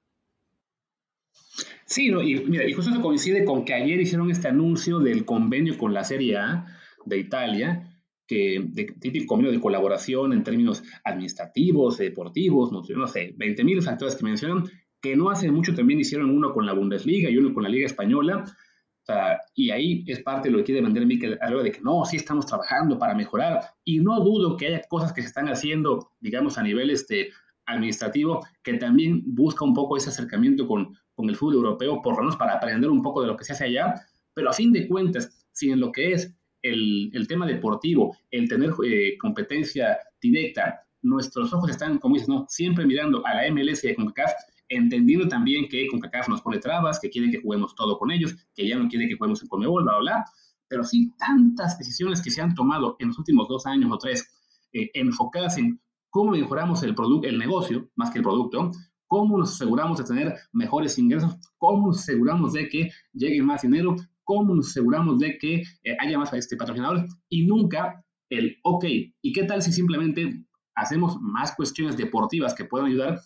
[1.85, 5.77] Sí, y mira, y justo eso coincide con que ayer hicieron este anuncio del convenio
[5.77, 6.65] con la Serie A
[7.05, 7.89] de Italia,
[8.25, 13.81] que de típico convenio de colaboración en términos administrativos, deportivos, no, no sé, 20 mil
[13.81, 14.63] factores que mencionan,
[15.01, 17.85] que no hace mucho también hicieron uno con la Bundesliga y uno con la Liga
[17.85, 18.45] Española.
[18.45, 21.81] O sea, y ahí es parte de lo que quiere vender Mikel algo de que
[21.81, 23.59] no, sí estamos trabajando para mejorar.
[23.83, 27.31] Y no dudo que haya cosas que se están haciendo, digamos, a nivel este,
[27.65, 32.21] administrativo, que también busca un poco ese acercamiento con, con el fútbol europeo, por lo
[32.21, 33.95] menos para aprender un poco de lo que se hace allá,
[34.33, 38.47] pero a fin de cuentas, si en lo que es el, el tema deportivo, el
[38.47, 42.45] tener eh, competencia directa, nuestros ojos están, como dices, ¿no?
[42.49, 44.31] siempre mirando a la MLS y a CONCACAF,
[44.69, 48.67] entendiendo también que CONCACAF nos pone trabas, que quiere que juguemos todo con ellos, que
[48.67, 50.25] ya no quiere que juguemos en Conmebol, bla, bla, bla,
[50.67, 54.27] pero sí tantas decisiones que se han tomado en los últimos dos años o tres,
[54.71, 58.71] eh, enfocadas en cómo mejoramos el, el negocio, más que el producto,
[59.13, 63.95] cómo nos aseguramos de tener mejores ingresos, cómo nos aseguramos de que llegue más dinero,
[64.23, 68.85] cómo nos aseguramos de que eh, haya más este, patrocinadores y nunca el, ok,
[69.21, 73.19] ¿y qué tal si simplemente hacemos más cuestiones deportivas que puedan ayudar?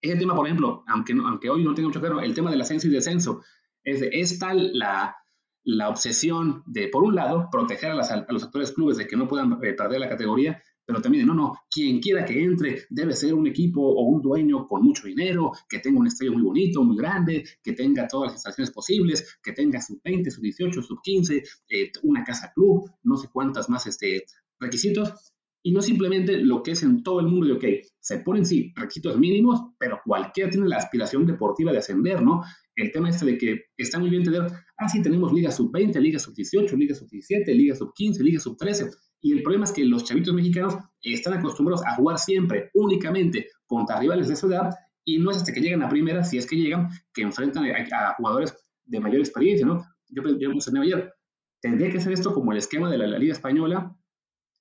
[0.00, 2.88] Ese tema, por ejemplo, aunque, aunque hoy no tenga mucho claro, el tema del ascenso
[2.88, 3.42] y descenso,
[3.84, 5.14] es, es tal la,
[5.62, 9.28] la obsesión de, por un lado, proteger a, a, los actores clubes de que no
[9.28, 13.34] puedan eh, perder la categoría, pero también, no, no, quien quiera que entre debe ser
[13.34, 16.96] un equipo o un dueño con mucho dinero, que tenga un estadio muy bonito, muy
[16.96, 21.42] grande, que tenga todas las instalaciones posibles, que tenga sub 20, sub 18, sub 15,
[21.68, 24.24] eh, una casa club, no sé cuántas más este,
[24.58, 25.32] requisitos,
[25.64, 27.64] y no simplemente lo que es en todo el mundo de, ok,
[28.00, 32.42] se ponen sí requisitos mínimos, pero cualquiera tiene la aspiración deportiva de ascender, ¿no?
[32.74, 34.42] El tema este de que está muy bien tener,
[34.76, 38.24] ah, sí, tenemos liga sub 20, liga sub 18, liga sub 17, liga sub 15,
[38.24, 38.90] liga sub 13,
[39.22, 43.98] y el problema es que los chavitos mexicanos están acostumbrados a jugar siempre, únicamente, contra
[44.00, 46.56] rivales de su edad, y no es hasta que llegan a primera, si es que
[46.56, 49.84] llegan, que enfrentan a, jugadores de mayor experiencia, ¿no?
[50.08, 51.14] Yo, yo mencioné ayer,
[51.60, 53.96] tendría que ser esto como el esquema de la, Liga Española,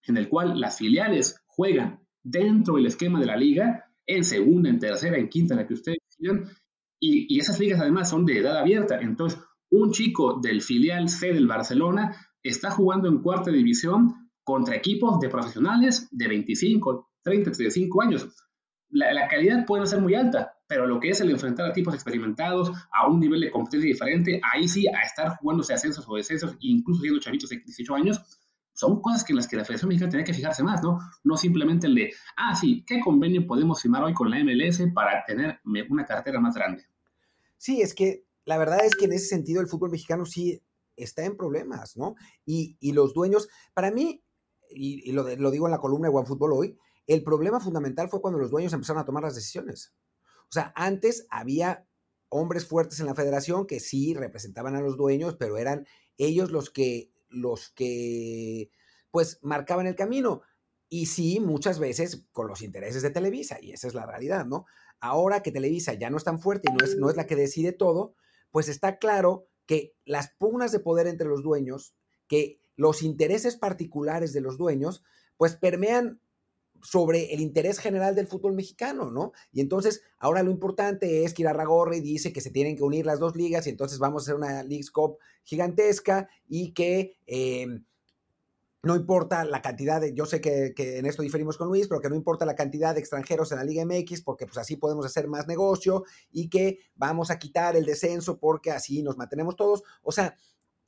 [0.04, 4.78] en el cual las filiales juegan dentro del esquema de la liga, en segunda, en
[4.78, 6.45] tercera, en quinta, en la que ustedes quieran,
[7.00, 9.00] y, y esas ligas además son de edad abierta.
[9.02, 9.39] Entonces,
[9.71, 15.30] un chico del filial C del Barcelona está jugando en cuarta división contra equipos de
[15.30, 18.27] profesionales de 25, 30, 35 años.
[18.89, 22.71] La, calidad puede ser muy alta, pero lo que es el enfrentar a tipos experimentados
[22.91, 27.01] a un nivel de competencia diferente, ahí sí, a estar jugándose ascensos o descensos, incluso
[27.01, 28.21] siendo chavitos de 18 años,
[28.73, 30.99] son cosas en las que la Federación Mexicana tiene que fijarse más, ¿no?
[31.23, 35.23] No simplemente el de, ah, sí, ¿qué convenio podemos firmar hoy con la MLS para
[35.25, 36.86] tener una cartera más grande?
[37.58, 40.62] Sí, es que la verdad es que en ese sentido el fútbol mexicano sí
[40.95, 42.15] está en problemas, ¿no?
[42.45, 44.23] Y, y los dueños, para mí,
[44.73, 48.51] y, lo, digo en la columna de OneFootball hoy, el problema fundamental fue cuando los
[48.51, 49.93] dueños empezaron a tomar las decisiones.
[50.43, 51.88] O sea, antes había
[52.29, 56.69] hombres fuertes en la federación que sí representaban a los dueños, pero eran ellos los
[56.69, 58.69] que, los que,
[59.12, 60.41] pues, marcaban el camino.
[60.89, 64.65] Y sí, muchas veces con los intereses de Televisa, y esa es la realidad, ¿no?
[64.99, 67.36] Ahora que Televisa ya no es tan fuerte y no es, no es la que
[67.36, 68.15] decide todo,
[68.51, 71.95] pues está claro que las pugnas de poder entre los dueños,
[72.27, 75.03] que los intereses particulares de los dueños,
[75.38, 76.19] pues permean
[76.84, 79.34] sobre el interés general del fútbol mexicano, ¿no?
[79.51, 83.19] Y entonces, ahora lo importante es que Irarragorri dice que se tienen que unir las
[83.19, 87.86] dos ligas y entonces vamos a hacer una League Cup gigantesca y que em,
[88.84, 92.01] no importa la cantidad de, yo sé que, que, en esto diferimos con Luis, pero
[92.01, 95.05] que no importa la cantidad de extranjeros en la Liga MX porque pues así podemos
[95.05, 99.84] hacer más negocio y que vamos a quitar el descenso porque así nos mantenemos todos.
[100.01, 100.36] O sea,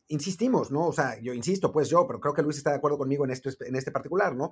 [0.08, 0.88] insistimos, ¿no?
[0.88, 3.32] O sea, yo insisto, pues yo, pero creo que Luis está de acuerdo conmigo en,
[3.32, 4.52] esto, en este particular, ¿no?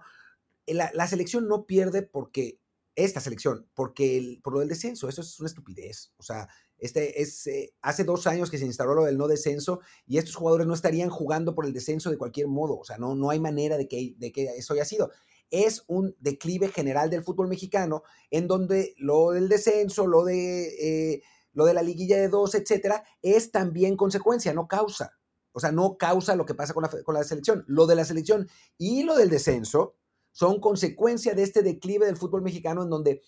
[0.67, 2.59] La, selección no pierde porque,
[2.95, 6.13] esta selección, porque el, por lo del descenso, eso es una estupidez.
[6.17, 9.81] O sea, este es, eh, hace dos años que se instaló lo del no descenso
[10.05, 12.77] y estos jugadores no estarían jugando por el descenso de cualquier modo.
[12.77, 15.11] O sea, no, no hay manera de que, de que eso haya sido.
[15.49, 21.21] Es un declive general del fútbol mexicano en donde lo del descenso, lo de, eh,
[21.53, 25.17] lo de la liguilla de dos, etcétera, es también consecuencia, no causa.
[25.53, 27.63] O sea, no causa lo que pasa con la, con la selección.
[27.67, 29.95] Lo de la selección y lo del descenso
[30.31, 33.21] son consecuencia de este declive del fútbol mexicano en donde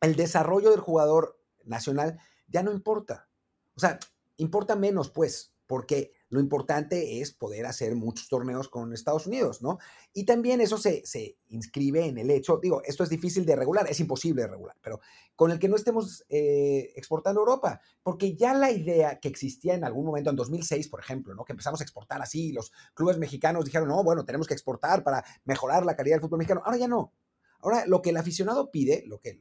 [0.00, 3.28] el desarrollo del jugador nacional ya no importa.
[3.74, 3.98] O sea,
[4.36, 9.78] importa menos, pues, porque lo importante es poder hacer muchos torneos con Estados Unidos, ¿no?
[10.12, 13.86] Y también eso se, se, inscribe en el hecho, digo, esto es difícil de regular,
[13.88, 14.98] es imposible de regular, pero
[15.36, 19.74] con el que no estemos eh, exportando a Europa, porque ya la idea que existía
[19.74, 21.44] en algún momento, en 2006, por ejemplo, ¿no?
[21.44, 25.24] Que empezamos a exportar así, los clubes mexicanos dijeron, no, bueno, tenemos que exportar para
[25.44, 27.12] mejorar la calidad del fútbol mexicano, ahora ya no.
[27.60, 29.40] Ahora lo que el aficionado pide, lo que el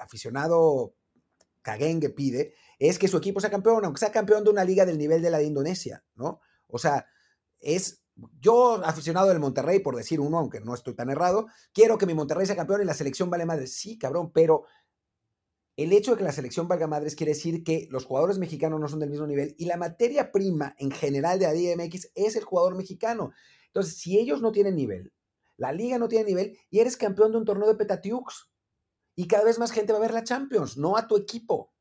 [0.00, 0.96] aficionado
[1.62, 4.98] caguengue pide, es que su equipo sea campeón, aunque sea campeón de una liga del
[4.98, 6.40] nivel de la de Indonesia, ¿no?
[6.66, 7.06] O sea,
[7.60, 8.02] es
[8.40, 12.14] yo, aficionado del Monterrey, por decir uno, aunque no estoy tan errado, quiero que mi
[12.14, 13.74] Monterrey sea campeón y la selección vale madres.
[13.74, 14.64] Sí, cabrón, pero
[15.76, 18.88] el hecho de que la selección valga madres quiere decir que los jugadores mexicanos no
[18.88, 22.44] son del mismo nivel y la materia prima en general de la DMX es el
[22.44, 23.32] jugador mexicano.
[23.68, 25.12] Entonces, si ellos no tienen nivel,
[25.56, 28.49] la liga no tiene nivel y eres campeón de un torneo de Petatiux
[29.16, 31.72] y cada vez más gente va a ver la Champions, no a tu equipo.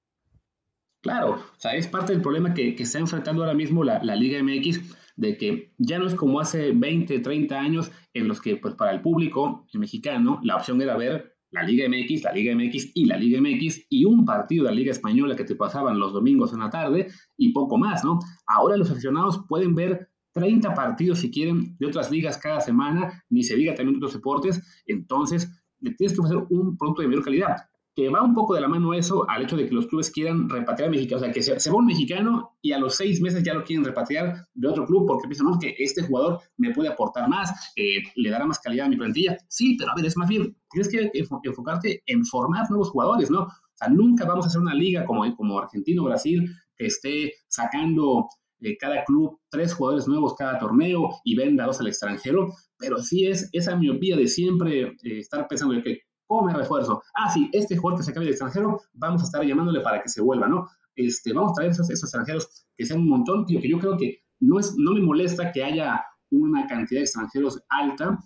[1.02, 4.16] Claro, o sea, es parte del problema que, que está enfrentando ahora mismo la, la,
[4.16, 4.82] Liga MX,
[5.16, 8.92] de que ya no es como hace 20, 30 años en los que pues para
[8.92, 13.18] el público mexicano la opción era ver la Liga MX, la Liga MX y la
[13.18, 16.60] Liga MX y un partido de la Liga Española que te pasaban los domingos en
[16.60, 18.20] la tarde y poco más, ¿no?
[18.46, 23.44] Ahora los aficionados pueden ver 30 partidos si quieren de otras ligas cada semana, ni
[23.44, 25.50] se diga también de otros deportes, entonces
[25.82, 27.58] tienes que ofrecer un producto de mayor calidad
[28.00, 30.48] que va un poco de la mano eso al hecho de que los clubes quieran
[30.48, 33.44] repatriar a mexicanos, o sea, que se, va un mexicano y a los seis meses
[33.44, 36.88] ya lo quieren repatriar de otro club porque piensan, no, que este jugador me puede
[36.88, 39.38] aportar más, eh, le dará más calidad a mi plantilla.
[39.50, 41.12] Sí, pero a ver, es más bien, tienes que
[41.44, 43.42] enfocarte en formar nuevos jugadores, ¿no?
[43.42, 47.34] O sea, nunca vamos a hacer una liga como, como Argentina o Brasil que esté
[47.50, 48.30] sacando
[48.62, 53.26] eh, cada club tres jugadores nuevos cada torneo y venda dos al extranjero, pero sí
[53.26, 57.02] es esa miopía de siempre eh, estar pensando que ¿Cómo me refuerzo?
[57.16, 60.10] Ah, sí, este jugador que se acabe de extranjero, vamos a estar llamándole para que
[60.10, 60.68] se vuelva, ¿no?
[60.96, 63.98] Este, vamos a traer esos, esos extranjeros que sean un montón, tío, que yo creo
[63.98, 68.20] que no, es, no me molesta que haya una cantidad de extranjeros alta.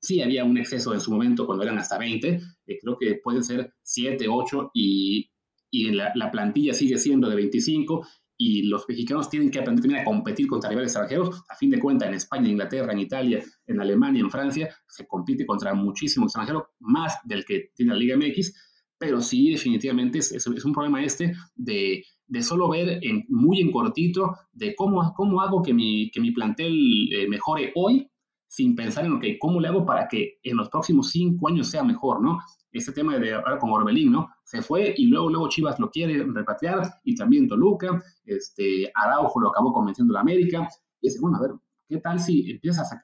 [0.00, 3.44] Sí había un exceso en su momento cuando eran hasta 20, eh, creo que pueden
[3.44, 5.30] ser 7, 8 y,
[5.70, 8.06] y la, la, plantilla sigue siendo de 25
[8.38, 11.42] y los mexicanos tienen que aprender también a competir contra rivales extranjeros.
[11.48, 15.06] A fin de cuentas, en España, en Inglaterra, en Italia, en Alemania, en Francia, se
[15.06, 18.52] compite contra muchísimos extranjeros, más del que tiene la Liga MX,
[18.98, 23.70] pero sí, definitivamente es, es, un problema este de, de solo ver en, muy en
[23.70, 26.74] cortito de cómo, cómo hago que mi, que mi plantel
[27.12, 28.08] eh, mejore hoy
[28.46, 31.82] sin pensar en, ok, ¿cómo le hago para que en los próximos cinco años sea
[31.82, 32.38] mejor, no?
[32.72, 34.28] Este tema de ahora con Orbelín, ¿no?
[34.44, 39.48] Se fue y luego, luego Chivas lo quiere repatriar y también Toluca, este, Araujo lo
[39.48, 40.68] acabó convenciendo la América.
[41.00, 41.50] Y dice, bueno, a ver,
[41.88, 43.00] ¿qué tal si empiezas a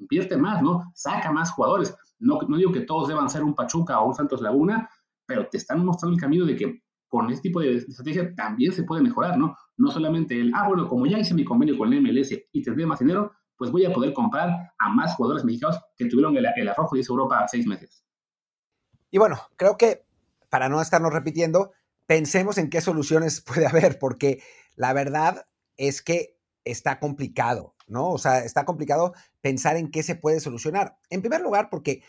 [0.00, 0.90] invierte más, ¿no?
[0.94, 1.94] Saca más jugadores.
[2.18, 4.88] No, no digo que todos deban ser un Pachuca o un Santos Laguna,
[5.26, 8.84] pero te están mostrando el camino de que con este tipo de estrategia también se
[8.84, 9.56] puede mejorar, ¿no?
[9.76, 12.86] No solamente el, ah, bueno, como ya hice mi convenio con el MLS y tendré
[12.86, 16.66] más dinero, pues voy a poder comprar a más jugadores mexicanos que tuvieron el, el
[16.66, 18.02] arrojo de Europa seis meses.
[19.10, 20.06] Y bueno, creo que
[20.48, 21.72] para no estarnos repitiendo,
[22.06, 24.42] pensemos en qué soluciones puede haber, porque
[24.76, 25.46] la verdad
[25.76, 27.74] es que está complicado.
[27.86, 28.08] ¿no?
[28.08, 30.96] O sea, está complicado pensar en qué se puede solucionar.
[31.10, 32.02] En primer lugar, porque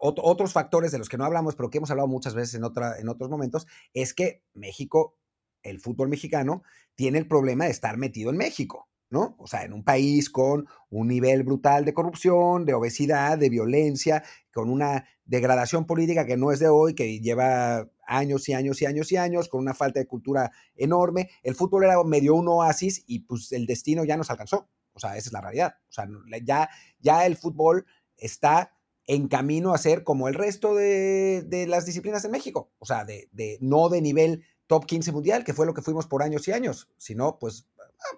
[0.00, 2.98] otros factores de los que no hablamos, pero que hemos hablado muchas veces en, otra,
[2.98, 5.18] en otros momentos, es que México,
[5.62, 6.62] el fútbol mexicano,
[6.94, 9.36] tiene el problema de estar metido en México, ¿no?
[9.38, 14.22] O sea, en un país con un nivel brutal de corrupción, de obesidad, de violencia,
[14.52, 18.86] con una degradación política que no es de hoy, que lleva años y años y
[18.86, 21.30] años y años, con una falta de cultura enorme.
[21.42, 24.68] El fútbol era medio un oasis y pues el destino ya nos alcanzó.
[24.92, 25.74] O sea, esa es la realidad.
[25.88, 26.08] O sea,
[26.44, 27.84] ya, ya el fútbol
[28.16, 28.72] está
[29.06, 32.72] en camino a ser como el resto de, las disciplinas en México.
[32.78, 33.28] O sea, de,
[33.60, 36.88] no de nivel top 15 mundial, que fue lo que fuimos por años y años,
[36.96, 37.68] sino pues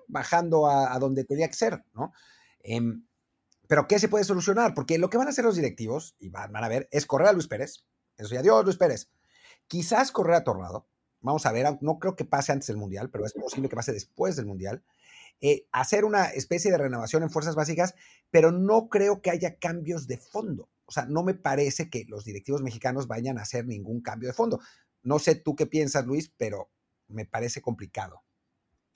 [0.06, 2.12] bajando a, donde tenía que ser, ¿no?
[2.60, 3.04] Em,
[3.66, 4.74] pero ¿qué se puede solucionar?
[4.74, 7.32] Porque lo que van a hacer los directivos, y van, a ver, es correr a
[7.32, 7.84] Luis Pérez.
[8.16, 9.10] Eso ya, adiós, Luis Pérez.
[9.66, 10.88] Quizás correr a Torrado.
[11.20, 13.92] Vamos a ver, no creo que pase antes del Mundial, pero es posible que pase
[13.92, 14.82] después del Mundial.
[15.40, 17.94] Eh, hacer una especie de renovación en fuerzas básicas,
[18.30, 20.70] pero no creo que haya cambios de fondo.
[20.86, 24.34] O sea, no me parece que los directivos mexicanos vayan a hacer ningún cambio de
[24.34, 24.60] fondo.
[25.02, 26.70] No sé tú qué piensas, Luis, pero
[27.08, 28.22] me parece complicado.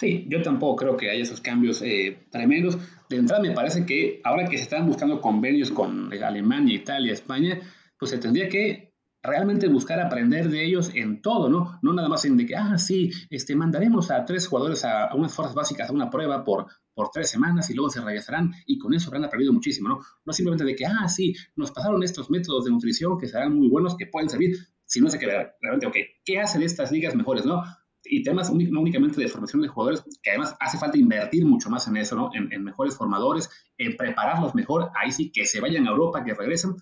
[0.03, 2.77] Sí, yo tampoco creo que haya esos cambios eh, tremendos.
[3.09, 7.61] De entrada, me parece que ahora que se están buscando convenios con Alemania, Italia, España,
[7.97, 11.79] pues se tendría que realmente buscar aprender de ellos en todo, ¿no?
[11.83, 15.33] No nada más en de que, ah, sí, este, mandaremos a tres jugadores a, unas
[15.33, 18.95] fuerzas básicas a una prueba por, por tres semanas y luego se regresarán y con
[18.95, 20.01] eso habrán aprendido muchísimo, ¿no?
[20.25, 23.69] No simplemente de que, ah, sí, nos pasaron estos métodos de nutrición que serán muy
[23.69, 27.62] buenos, que pueden servir, sino de que realmente, ok, ¿qué hacen estas ligas mejores, no?
[28.05, 31.87] Y temas no únicamente de formación de jugadores, que además hace falta invertir mucho más
[31.88, 32.31] en eso, ¿no?
[32.35, 36.75] En, mejores formadores, en prepararlos mejor, ahí sí que se vayan a Europa, que regresen.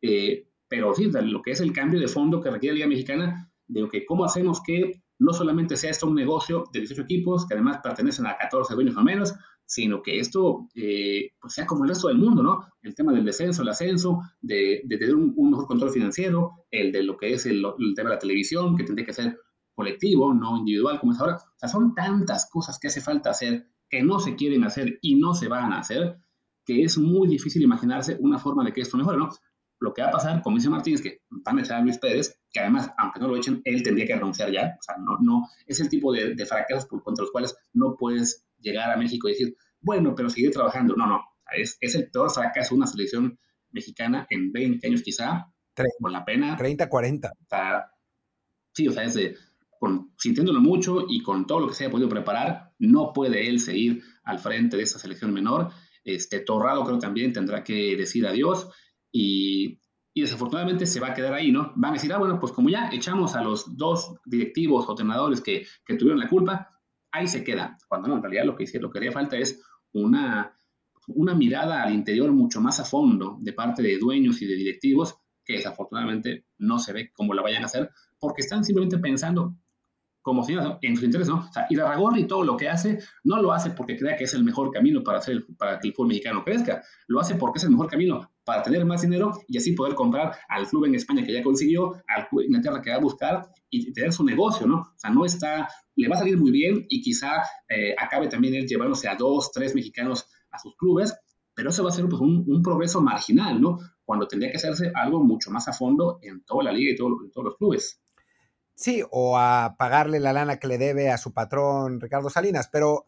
[0.00, 3.52] Eh, pero sí, lo que es el cambio de fondo que requiere la Liga Mexicana,
[3.66, 7.54] de que cómo hacemos que no solamente sea esto un negocio de 18 equipos, que
[7.54, 11.90] además pertenecen a 14 dueños o menos, sino que esto eh, pues sea como el
[11.90, 12.66] resto del mundo, ¿no?
[12.82, 17.16] El tema del descenso, el ascenso, de, tener un, mejor control financiero, el de lo
[17.16, 17.62] que es el,
[17.94, 19.38] tema de la televisión, que tendría que ser
[19.74, 21.36] colectivo, no individual como es ahora.
[21.36, 25.16] O sea, son tantas cosas que hace falta hacer, que no se quieren hacer y
[25.16, 26.18] no se van a hacer,
[26.64, 29.30] que es muy difícil imaginarse una forma de que esto mejore, ¿no?
[29.80, 31.98] Lo que va a pasar, como dice Martín, es que van a echar a Luis
[31.98, 34.76] Pérez, que además, aunque no lo echen, él tendría que renunciar ya.
[34.78, 38.46] O sea, no, no, es el tipo de, de fracasos contra los cuales no puedes
[38.60, 40.94] llegar a México y decir, bueno, pero seguir trabajando.
[40.94, 41.20] No, no.
[41.52, 43.38] Es, es el peor fracaso de una selección
[43.72, 45.52] mexicana en 20 años quizá,
[46.00, 46.56] con la pena.
[46.56, 47.28] 30, 40.
[47.28, 47.90] O sea,
[48.72, 49.36] sí, o sea, es de,
[49.82, 53.58] con, sintiéndolo mucho y con todo lo que se haya podido preparar, no puede él
[53.58, 55.72] seguir al frente de esa selección menor.
[56.04, 58.68] Este, Torrado creo también tendrá que decir adiós
[59.10, 59.80] y,
[60.14, 61.72] desafortunadamente se va a quedar ahí, ¿no?
[61.74, 65.40] Van a decir, ah, bueno, pues como ya echamos a los dos directivos o entrenadores
[65.40, 66.78] que, que tuvieron la culpa,
[67.10, 67.76] ahí se queda.
[67.88, 69.60] Cuando no, en realidad lo que, lo que haría falta es
[69.92, 70.56] una,
[71.08, 75.16] una mirada al interior mucho más a fondo de parte de dueños y de directivos
[75.44, 77.90] que desafortunadamente no se ve cómo la vayan a hacer
[78.20, 79.56] porque están simplemente pensando
[80.22, 81.46] como si en su interés, ¿no?
[81.48, 84.44] O sea, y todo lo que hace, no lo hace porque crea que es el
[84.44, 87.70] mejor camino para, hacer, para que el fútbol mexicano crezca, lo hace porque es el
[87.70, 91.32] mejor camino para tener más dinero y así poder comprar al club en España que
[91.32, 94.76] ya consiguió, al club en Inglaterra que va a buscar y tener su negocio, ¿no?
[94.76, 98.54] O sea, no está, le va a salir muy bien y quizá eh, acabe también
[98.54, 101.14] él llevándose a dos, tres mexicanos a sus clubes,
[101.54, 103.78] pero eso va a ser pues, un, un, progreso marginal, ¿no?
[104.04, 107.08] Cuando tendría que hacerse algo mucho más a fondo en toda la liga y todo,
[107.24, 108.01] en todos los clubes.
[108.82, 113.06] Sí, o a pagarle la lana que le debe a su patrón Ricardo Salinas, pero,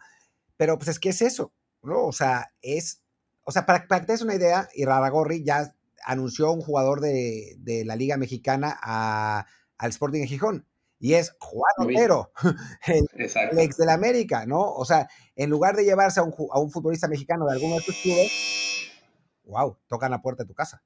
[0.57, 2.05] pero pues es que es eso, ¿no?
[2.05, 3.03] O sea, es,
[3.43, 7.83] o sea, para, para que te des una idea, Iraragorri ya anunció un jugador de,
[7.85, 8.71] la Liga Mexicana
[9.77, 10.69] al Sporting de Gijón.
[11.01, 12.33] Y es Juan Otero,
[12.87, 14.61] el, el, ex del América, ¿no?
[14.63, 17.83] O sea, en lugar de llevarse a un, a un futbolista mexicano de alguno de
[17.83, 18.31] tus clubes,
[19.43, 20.85] wow, tocan la puerta de tu casa.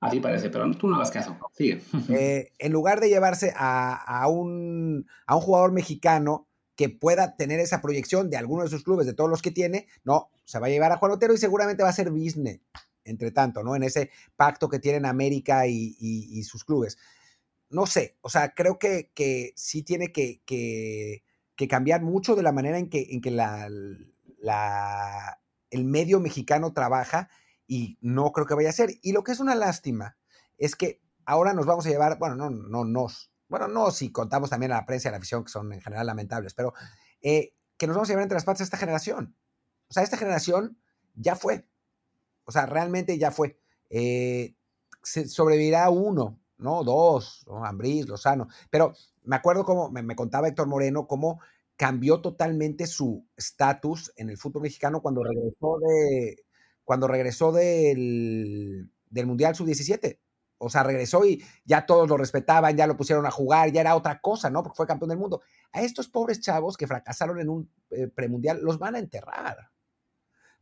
[0.00, 1.36] Así parece, pero tú no hagas caso.
[1.52, 1.82] Sigue.
[2.10, 8.36] Eh, en lugar de llevarse a, un, jugador mexicano que pueda tener esa proyección de
[8.36, 10.96] alguno de sus clubes, de todos los que tiene, no, se va a llevar a
[10.96, 12.60] Juan Otero y seguramente va a ser business,
[13.04, 13.74] entre tanto, ¿no?
[13.74, 16.98] En ese pacto que tienen América y, sus clubes.
[17.68, 21.22] No sé, o sea, creo que, sí tiene que,
[21.68, 23.08] cambiar mucho de la manera en que,
[25.70, 27.28] el medio mexicano trabaja
[27.68, 28.90] y no creo que vaya a ser.
[29.02, 30.16] Y lo que es una lástima
[30.56, 34.50] es que ahora nos vamos a llevar, bueno, no, no nos, bueno, no si contamos
[34.50, 36.72] también a la prensa y a la afición, que son en general lamentables, pero
[37.20, 39.36] eh, que nos vamos a llevar entre las patas a esta generación.
[39.88, 40.78] O sea, esta generación
[41.14, 41.68] ya fue.
[42.44, 43.60] O sea, realmente ya fue.
[43.90, 44.56] Eh,
[45.02, 46.82] sobrevivirá uno, ¿no?
[46.82, 47.64] Dos, ¿no?
[47.64, 48.48] Ambriz, Lozano.
[48.70, 51.40] Pero me acuerdo como me, me contaba Héctor Moreno, cómo
[51.76, 56.44] cambió totalmente su estatus en el fútbol mexicano cuando regresó de
[56.88, 60.18] cuando regresó del, del Mundial Sub-17.
[60.56, 63.94] O sea, regresó y ya todos lo respetaban, ya lo pusieron a jugar, ya era
[63.94, 64.62] otra cosa, ¿no?
[64.62, 65.42] Porque fue campeón del mundo.
[65.70, 69.68] A estos pobres chavos que fracasaron en un eh, premundial, los van a enterrar.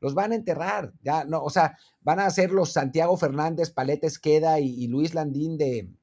[0.00, 0.92] Los van a enterrar.
[1.00, 5.56] Ya, no, o sea, van a ser los Santiago Fernández, Paletes Queda y, Luis Landín
[5.56, 5.94] de,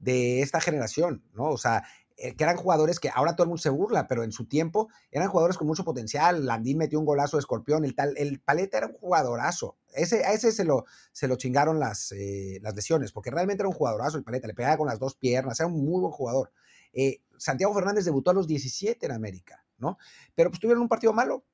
[0.00, 1.50] de esta generación, ¿no?
[1.50, 1.84] O sea,
[2.20, 5.28] que eran jugadores que ahora todo el mundo se burla, pero en su tiempo eran
[5.28, 6.44] jugadores con mucho potencial.
[6.44, 9.78] Landín metió un golazo de escorpión, el tal, el Paleta era un jugadorazo.
[9.94, 13.68] Ese, a ese se lo, se lo chingaron las, eh, las lesiones, porque realmente era
[13.68, 16.52] un jugadorazo el Paleta, le pegaba con las dos piernas, era un muy buen jugador.
[16.92, 19.96] Eh, Santiago Fernández debutó a los 17 en América, ¿no?
[20.34, 21.44] Pero pues tuvieron un partido malo,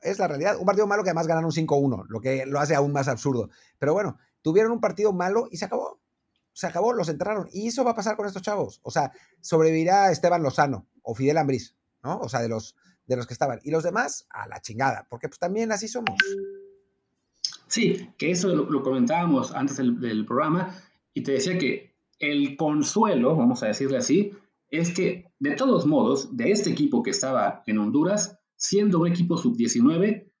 [0.00, 0.56] es la realidad.
[0.58, 3.48] Un partido malo que además ganaron 5-1, lo que lo hace aún más absurdo.
[3.78, 6.00] Pero bueno, tuvieron un partido malo y se acabó
[6.56, 7.48] se acabó, los enterraron.
[7.52, 8.80] Y eso va a pasar con estos chavos.
[8.82, 12.18] O sea, sobrevivirá Esteban Lozano o Fidel Ambriz, ¿no?
[12.18, 12.74] O sea, de los,
[13.06, 13.60] de los que estaban.
[13.62, 16.16] Y los demás, a la chingada, porque pues también así somos.
[17.66, 20.74] Sí, que eso lo, comentábamos antes del, programa
[21.12, 24.32] y te decía que el consuelo, vamos a decirle así,
[24.70, 29.36] es que de todos modos, de este equipo que estaba en Honduras, siendo un equipo
[29.36, 30.32] sub-19,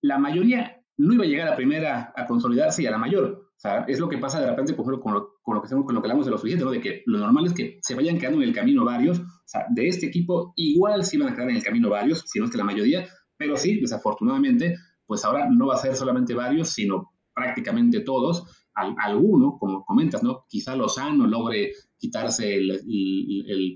[0.00, 3.48] la mayoría no iba a llegar a primera a consolidarse y a la mayor.
[3.58, 5.68] O sea, es lo que pasa de repente, por ejemplo, con lo, con lo que,
[5.68, 6.72] con lo que hablamos de los suficientes, ¿no?
[6.72, 9.18] De que lo normal es que se vayan quedando en el camino varios.
[9.18, 12.38] O sea, de este equipo igual sí van a quedar en el camino varios, si
[12.38, 14.76] no es que la mayoría, pero sí, desafortunadamente,
[15.06, 18.44] pues ahora no va a ser solamente varios, sino prácticamente todos.
[18.74, 20.44] alguno, como comentas, ¿no?
[20.48, 22.60] Quizá Lozano logre quitarse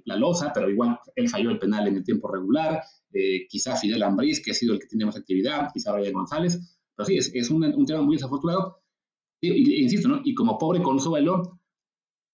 [0.05, 2.83] la losa, pero igual él falló el penal en el tiempo regular.
[3.15, 6.79] Eh, quizá Fidel Ambriz, que ha sido el que tiene más actividad, quizá Ryan González.
[6.95, 8.83] Pero sí, es, es un, un tema muy desafortunado
[9.43, 10.21] insisto, ¿no?
[10.25, 11.61] Y como pobre consuelo,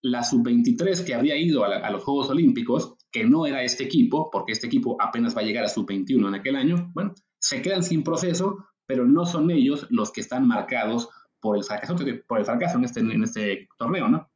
[0.03, 4.53] la sub-23 que había ido a, los Juegos Olímpicos, que no era este equipo, porque
[4.53, 8.03] este equipo apenas va a llegar a sub-21 en aquel año, bueno, se quedan sin
[8.03, 11.09] proceso, pero no son ellos los que están marcados
[11.41, 11.97] por el fracaso,
[12.27, 14.31] por el fracaso en este, en este torneo, ¿no?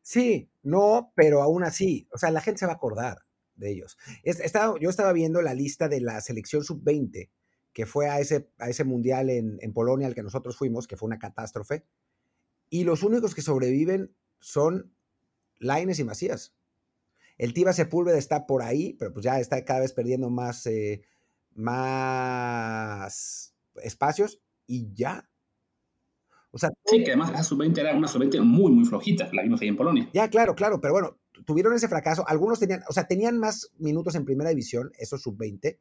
[0.00, 3.18] Sí, no, pero aún así, o sea, la gente se va a acordar
[3.54, 3.96] de ellos.
[4.80, 7.30] yo estaba viendo la lista de la selección sub-20
[7.72, 10.96] que fue a ese, a ese mundial en, en, Polonia al que nosotros fuimos, que
[10.96, 11.86] fue una catástrofe,
[12.68, 14.92] y los únicos que sobreviven son
[15.58, 16.52] Laines y Macías.
[17.38, 21.02] El Tiba Sepúlveda está por ahí, pero pues ya está cada vez perdiendo más, eh,
[21.54, 25.28] más espacios y ya.
[26.50, 29.62] O sea, sí, que además esa sub-20 era una sub-20 muy, muy flojita, la vimos
[29.62, 30.10] ahí en Polonia.
[30.12, 32.28] Ya, claro, claro, pero bueno, tuvieron ese fracaso.
[32.28, 35.78] Algunos tenían, o sea, tenían más minutos en primera división, esos sub-20,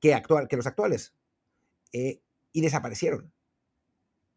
[0.00, 1.12] que, actual, que los actuales.
[1.92, 3.30] Eh, y desaparecieron.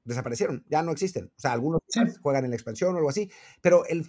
[0.04, 1.26] Desaparecieron, ya no existen.
[1.26, 1.82] O sea, algunos
[2.22, 3.30] juegan en la expansión o algo así,
[3.62, 4.08] pero el,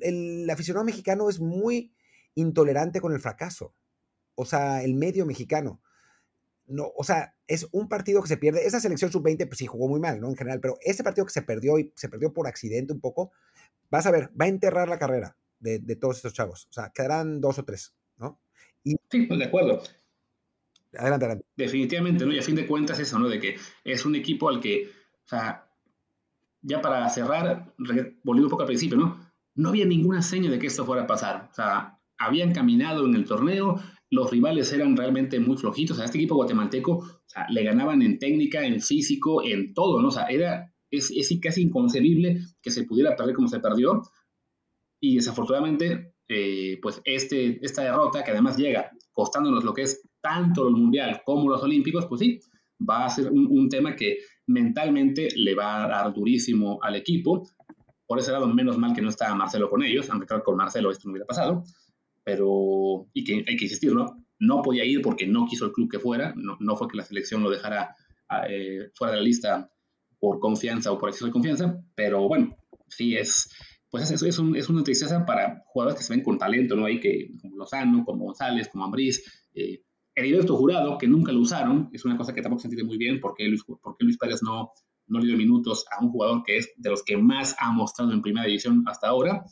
[0.00, 1.92] el, aficionado mexicano es muy
[2.34, 3.74] intolerante con el fracaso.
[4.34, 5.82] O sea, el medio mexicano.
[6.66, 8.64] No, o sea, es un partido que se pierde.
[8.64, 10.28] Esa selección sub-20, pues sí jugó muy mal, ¿no?
[10.28, 13.32] En general, pero ese partido que se perdió y se perdió por accidente un poco,
[13.90, 16.66] vas a ver, va a enterrar la carrera de, todos estos chavos.
[16.70, 18.40] O sea, quedarán dos o tres, ¿no?
[18.82, 19.82] Y, sí, pues de acuerdo.
[20.96, 21.46] Adelante, adelante.
[21.56, 22.32] Definitivamente, ¿no?
[22.32, 23.28] Y a fin de cuentas eso, ¿no?
[23.28, 24.90] De que es un equipo al que,
[25.30, 25.70] sea,
[26.62, 27.74] ya para cerrar,
[28.22, 29.18] volviendo un poco al principio, ¿no?
[29.54, 31.48] No había ninguna seña de que esto fuera a pasar.
[31.50, 35.96] O sea, habían caminado en el torneo, los rivales eran realmente muy flojitos.
[35.96, 40.02] O sea, este equipo guatemalteco o sea, le ganaban en técnica, en físico, en todo,
[40.02, 40.08] ¿no?
[40.08, 44.02] O sea, era, es, es casi inconcebible que se pudiera perder como se perdió.
[45.00, 50.68] Y desafortunadamente, eh, pues este, esta derrota, que además llega costándonos lo que es tanto
[50.68, 52.40] el Mundial como los Olímpicos, pues sí,
[52.88, 57.48] va a ser un, tema que mentalmente le va a dar durísimo al equipo.
[58.06, 60.90] Por ese lado, menos mal que no está Marcelo con ellos, aunque que con Marcelo
[60.90, 61.64] esto no hubiera pasado.
[62.24, 64.24] Pero, y que hay que insistir, ¿no?
[64.38, 67.04] No podía ir porque no quiso el club que fuera, no, no fue que la
[67.04, 67.94] selección lo dejara
[68.48, 69.70] eh, fuera de la lista
[70.18, 72.56] por confianza o por exceso de confianza, pero bueno,
[72.88, 73.50] sí es,
[73.90, 76.86] pues es, es, un, es una tristeza para jugadores que se ven con talento, ¿no?
[76.86, 79.22] Hay que, como Lozano, como González, como Ambriz,
[79.54, 79.82] eh,
[80.14, 83.20] Heriberto Jurado, que nunca lo usaron, es una cosa que tampoco se entiende muy bien
[83.20, 84.72] porque Luis, porque Luis Pérez no,
[85.06, 88.12] no le dio minutos a un jugador que es de los que más ha mostrado
[88.12, 89.44] en primera división hasta ahora.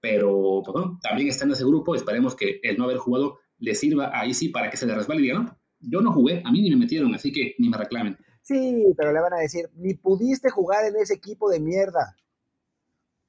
[0.00, 1.94] Pero pues también está en ese grupo.
[1.94, 5.32] Esperemos que el no haber jugado le sirva ahí sí para que se le resbale
[5.32, 8.16] no, yo no jugué, a mí ni me metieron, así que ni me reclamen.
[8.42, 12.16] Sí, pero le van a decir, ni pudiste jugar en ese equipo de mierda.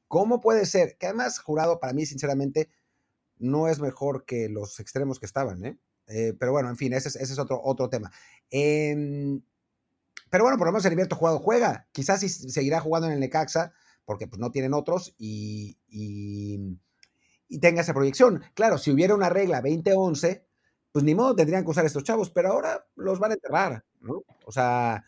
[0.08, 0.98] ¿Cómo puede ser?
[0.98, 2.70] Que además, jurado, para mí, sinceramente,
[3.38, 5.78] no es mejor que los extremos que estaban, ¿eh?
[6.10, 8.12] Eh, pero bueno, en fin, ese es, otro, otro tema.
[8.50, 9.42] Em,
[10.30, 11.88] pero bueno, por lo menos el Heriberto jugado juega.
[11.92, 13.74] Quizás seguirá jugando en el Necaxa,
[14.06, 16.78] porque pues no tienen otros y, y,
[17.60, 18.44] tenga esa proyección.
[18.56, 20.44] Claro, si hubiera una regla 20-11,
[20.92, 24.24] pues ni modo tendrían que usar estos chavos, pero ahora los van a enterrar, ¿no?
[24.46, 25.06] O sea,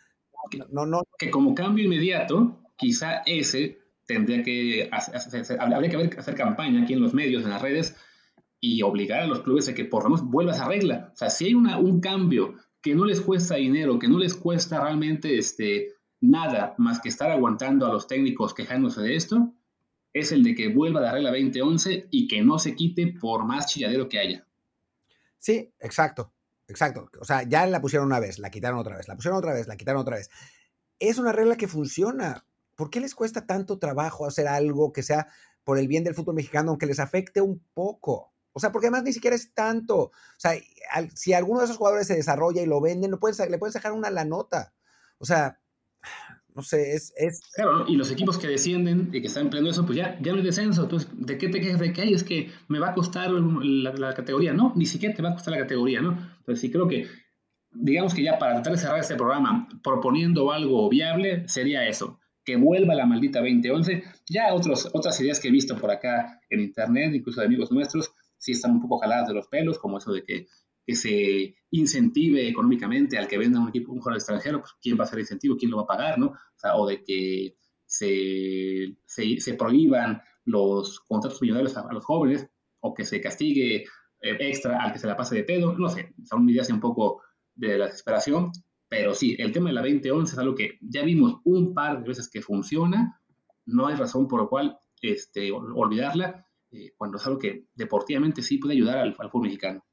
[0.69, 1.01] no, no.
[1.17, 7.01] Que como cambio inmediato, quizá ese tendría que hacer, habría que hacer campaña aquí en
[7.01, 7.95] los medios, en las redes,
[8.61, 11.09] y obligar a los clubes a que por lo menos vuelva esa regla.
[11.13, 14.35] O sea, si hay una, un cambio que no les cuesta dinero, que no les
[14.35, 19.53] cuesta realmente este, nada más que estar aguantando a los técnicos quejándose de esto,
[20.13, 23.65] es el de que vuelva la regla 2011 y que no se quite por más
[23.65, 24.47] chilladero que haya.
[25.39, 26.31] Sí, exacto,
[26.67, 27.09] exacto.
[27.19, 29.67] O sea, ya la pusieron una vez, la quitaron otra vez, la pusieron otra vez,
[29.67, 30.29] la quitaron otra vez.
[30.99, 32.45] Es una regla que funciona.
[32.75, 35.27] ¿Por qué les cuesta tanto trabajo hacer algo que sea
[35.63, 38.30] por el bien del fútbol mexicano, aunque les afecte un poco?
[38.53, 39.97] O sea, porque además ni siquiera es tanto.
[39.97, 40.53] O sea,
[41.15, 44.09] si alguno de esos jugadores se desarrolla y lo venden, lo le puedes dejar una
[44.09, 44.73] la nota.
[45.17, 45.59] O sea,
[46.55, 47.13] no sé, es...
[47.15, 47.41] es...
[47.55, 50.39] Claro, y los equipos que descienden y que están empleando eso, pues ya, ya no
[50.39, 50.83] hay descenso.
[50.83, 52.13] Entonces, ¿de qué te quejas de que hay?
[52.13, 54.53] Es que me va a costar la, categoría.
[54.53, 56.11] No, ni siquiera te va a costar la categoría, ¿no?
[56.39, 57.07] Entonces, sí creo que,
[57.71, 62.57] digamos que ya para tratar de cerrar este programa proponiendo algo viable, sería eso, que
[62.57, 64.03] vuelva la maldita 2011.
[64.29, 68.13] Ya otros, otras ideas que he visto por acá en internet, incluso de amigos nuestros,
[68.41, 70.47] sí están un poco jaladas de los pelos, como eso de que
[70.85, 75.03] que se incentive económicamente al que venda un equipo, un jugador extranjero, pues quién va
[75.03, 76.33] a ser el incentivo, quién lo va a pagar, ¿no?
[76.75, 82.47] O, de que se, se, prohíban los contratos millonarios a, los jóvenes,
[82.79, 83.83] o que se castigue
[84.21, 87.21] eh, extra al que se la pase de pedo, no sé, son ideas un poco
[87.53, 88.51] de la desesperación,
[88.87, 92.07] pero sí, el tema de la 2011 es algo que ya vimos un par de
[92.07, 93.19] veces que funciona,
[93.65, 98.57] no hay razón por la cual este, olvidarla, eh, cuando es algo que deportivamente sí
[98.57, 99.85] puede ayudar al, al fútbol mexicano.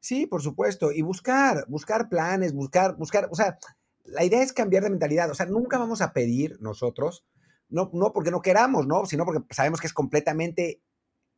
[0.00, 0.92] Sí, por supuesto.
[0.92, 3.58] Y buscar, buscar planes, buscar, buscar, o sea,
[4.04, 5.30] la idea es cambiar de mentalidad.
[5.30, 7.24] O sea, nunca vamos a pedir nosotros,
[7.68, 9.06] no, no porque no queramos, ¿no?
[9.06, 10.80] Sino porque sabemos que es completamente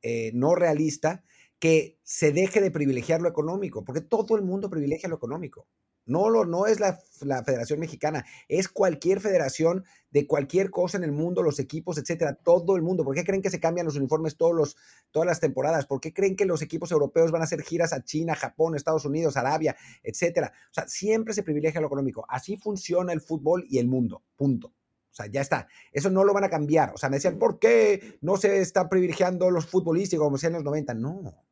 [0.03, 1.25] eh, no realista
[1.59, 5.67] que se deje de privilegiar lo económico, porque todo el mundo privilegia lo económico.
[6.09, 6.99] No, lo, no es la,
[7.45, 12.77] Federación Mexicana, es cualquier federación de cualquier cosa en el mundo, los equipos, etcétera, todo
[12.77, 13.05] el mundo.
[13.05, 14.77] ¿Por qué creen que se cambian los uniformes todos los,
[15.11, 15.87] todas las temporadas?
[15.87, 19.05] ¿Por qué creen que los equipos europeos van a hacer giras a China, Japón, Estados
[19.05, 20.53] Unidos, Arabia, etcétera?
[20.71, 22.25] O sea, siempre se privilegia lo económico.
[22.29, 24.23] Así funciona el fútbol y el mundo.
[24.35, 24.69] Punto.
[24.69, 25.69] O sea, ya está.
[25.93, 26.93] Eso no lo van a cambiar.
[26.95, 30.59] O sea, me decían, ¿por qué no se está privilegiando los futbolísticos como decían en
[30.59, 30.95] los 90?
[30.95, 31.48] No.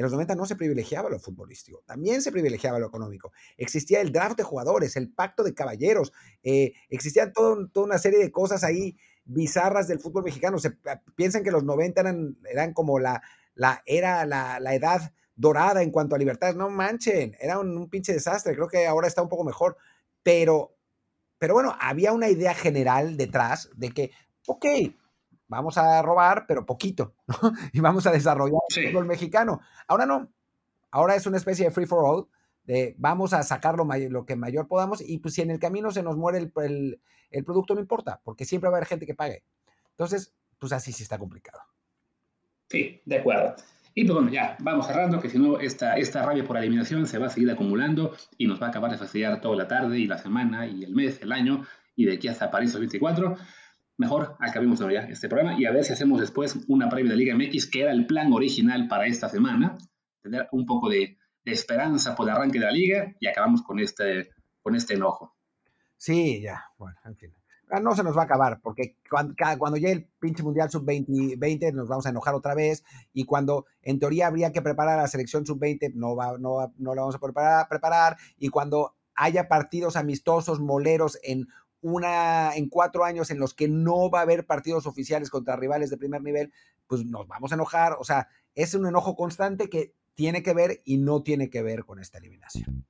[0.00, 3.32] En los 90 no se privilegiaba lo futbolístico, también se privilegiaba lo económico.
[3.58, 8.32] Existía el draft de jugadores, el pacto de caballeros, eh, existía toda una serie de
[8.32, 8.96] cosas ahí
[9.26, 10.58] bizarras del fútbol mexicano.
[10.58, 13.20] Se ah, piensan que los 90 eran, eran como la,
[13.54, 16.54] la era la, edad dorada en cuanto a libertad.
[16.54, 18.54] No manchen, era un, un, pinche desastre.
[18.54, 19.76] Creo que ahora está un poco mejor.
[20.22, 20.78] Pero,
[21.38, 24.12] pero bueno, había una idea general detrás de que,
[24.46, 24.64] ok,
[25.50, 27.34] vamos a robar, pero poquito, ¿no?
[27.72, 29.60] Y vamos a desarrollar el fútbol mexicano.
[29.88, 30.32] Ahora no,
[30.90, 32.26] ahora es una especie de free for all,
[32.64, 35.90] de vamos a sacar lo, lo que mayor podamos y pues si en el camino
[35.90, 39.14] se nos muere el, el, producto no importa, porque siempre va a haber gente que
[39.14, 39.42] pague.
[39.90, 41.60] Entonces, pues así sí está complicado.
[42.68, 43.56] Sí, de acuerdo.
[43.92, 47.18] Y pues bueno, ya, vamos cerrando, que si no, esta, esta rabia por eliminación se
[47.18, 50.06] va a seguir acumulando y nos va a acabar de fastidiar toda la tarde y
[50.06, 53.36] la semana y el mes, el año y de aquí hasta París 2024
[54.00, 57.36] mejor acabemos ya este programa y a ver si hacemos después una previa de Liga
[57.36, 59.76] MX, que era el plan original para esta semana,
[60.22, 64.30] tener un poco de, esperanza por el arranque de la liga y acabamos con este,
[64.62, 65.34] con este enojo.
[65.96, 67.34] Sí, ya, bueno, en fin.
[67.70, 71.72] Ah, no se nos va a acabar, porque cuando, cuando llegue el pinche Mundial Sub-20
[71.72, 75.08] nos vamos a enojar otra vez, y cuando en teoría habría que preparar a la
[75.08, 79.96] selección Sub-20, no, va, no, no la vamos a preparar, preparar, y cuando haya partidos
[79.96, 81.48] amistosos, moleros en
[81.82, 85.90] una, en cuatro años en los que no va a haber partidos oficiales contra rivales
[85.90, 86.52] de primer nivel,
[86.86, 87.96] pues nos vamos a enojar.
[87.98, 91.84] O sea, es un enojo constante que tiene que ver y no tiene que ver
[91.84, 92.84] con esta eliminación.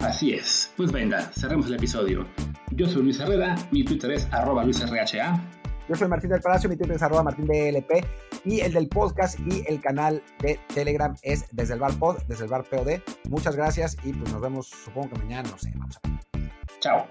[0.00, 0.72] Así es.
[0.76, 2.26] Pues venga, cerremos el episodio.
[2.72, 5.50] Yo soy Luis Herrera, mi Twitter es arroba LuisRHA.
[5.88, 8.06] Yo soy Martín del Palacio, mi Twitter es arroba Martín DLP
[8.44, 12.44] y el del podcast y el canal de Telegram es desde el bar pod, desde
[12.44, 13.00] el bar POD.
[13.28, 16.50] Muchas gracias y pues nos vemos supongo que mañana, no sé, vamos a ver.
[16.80, 17.06] Chao.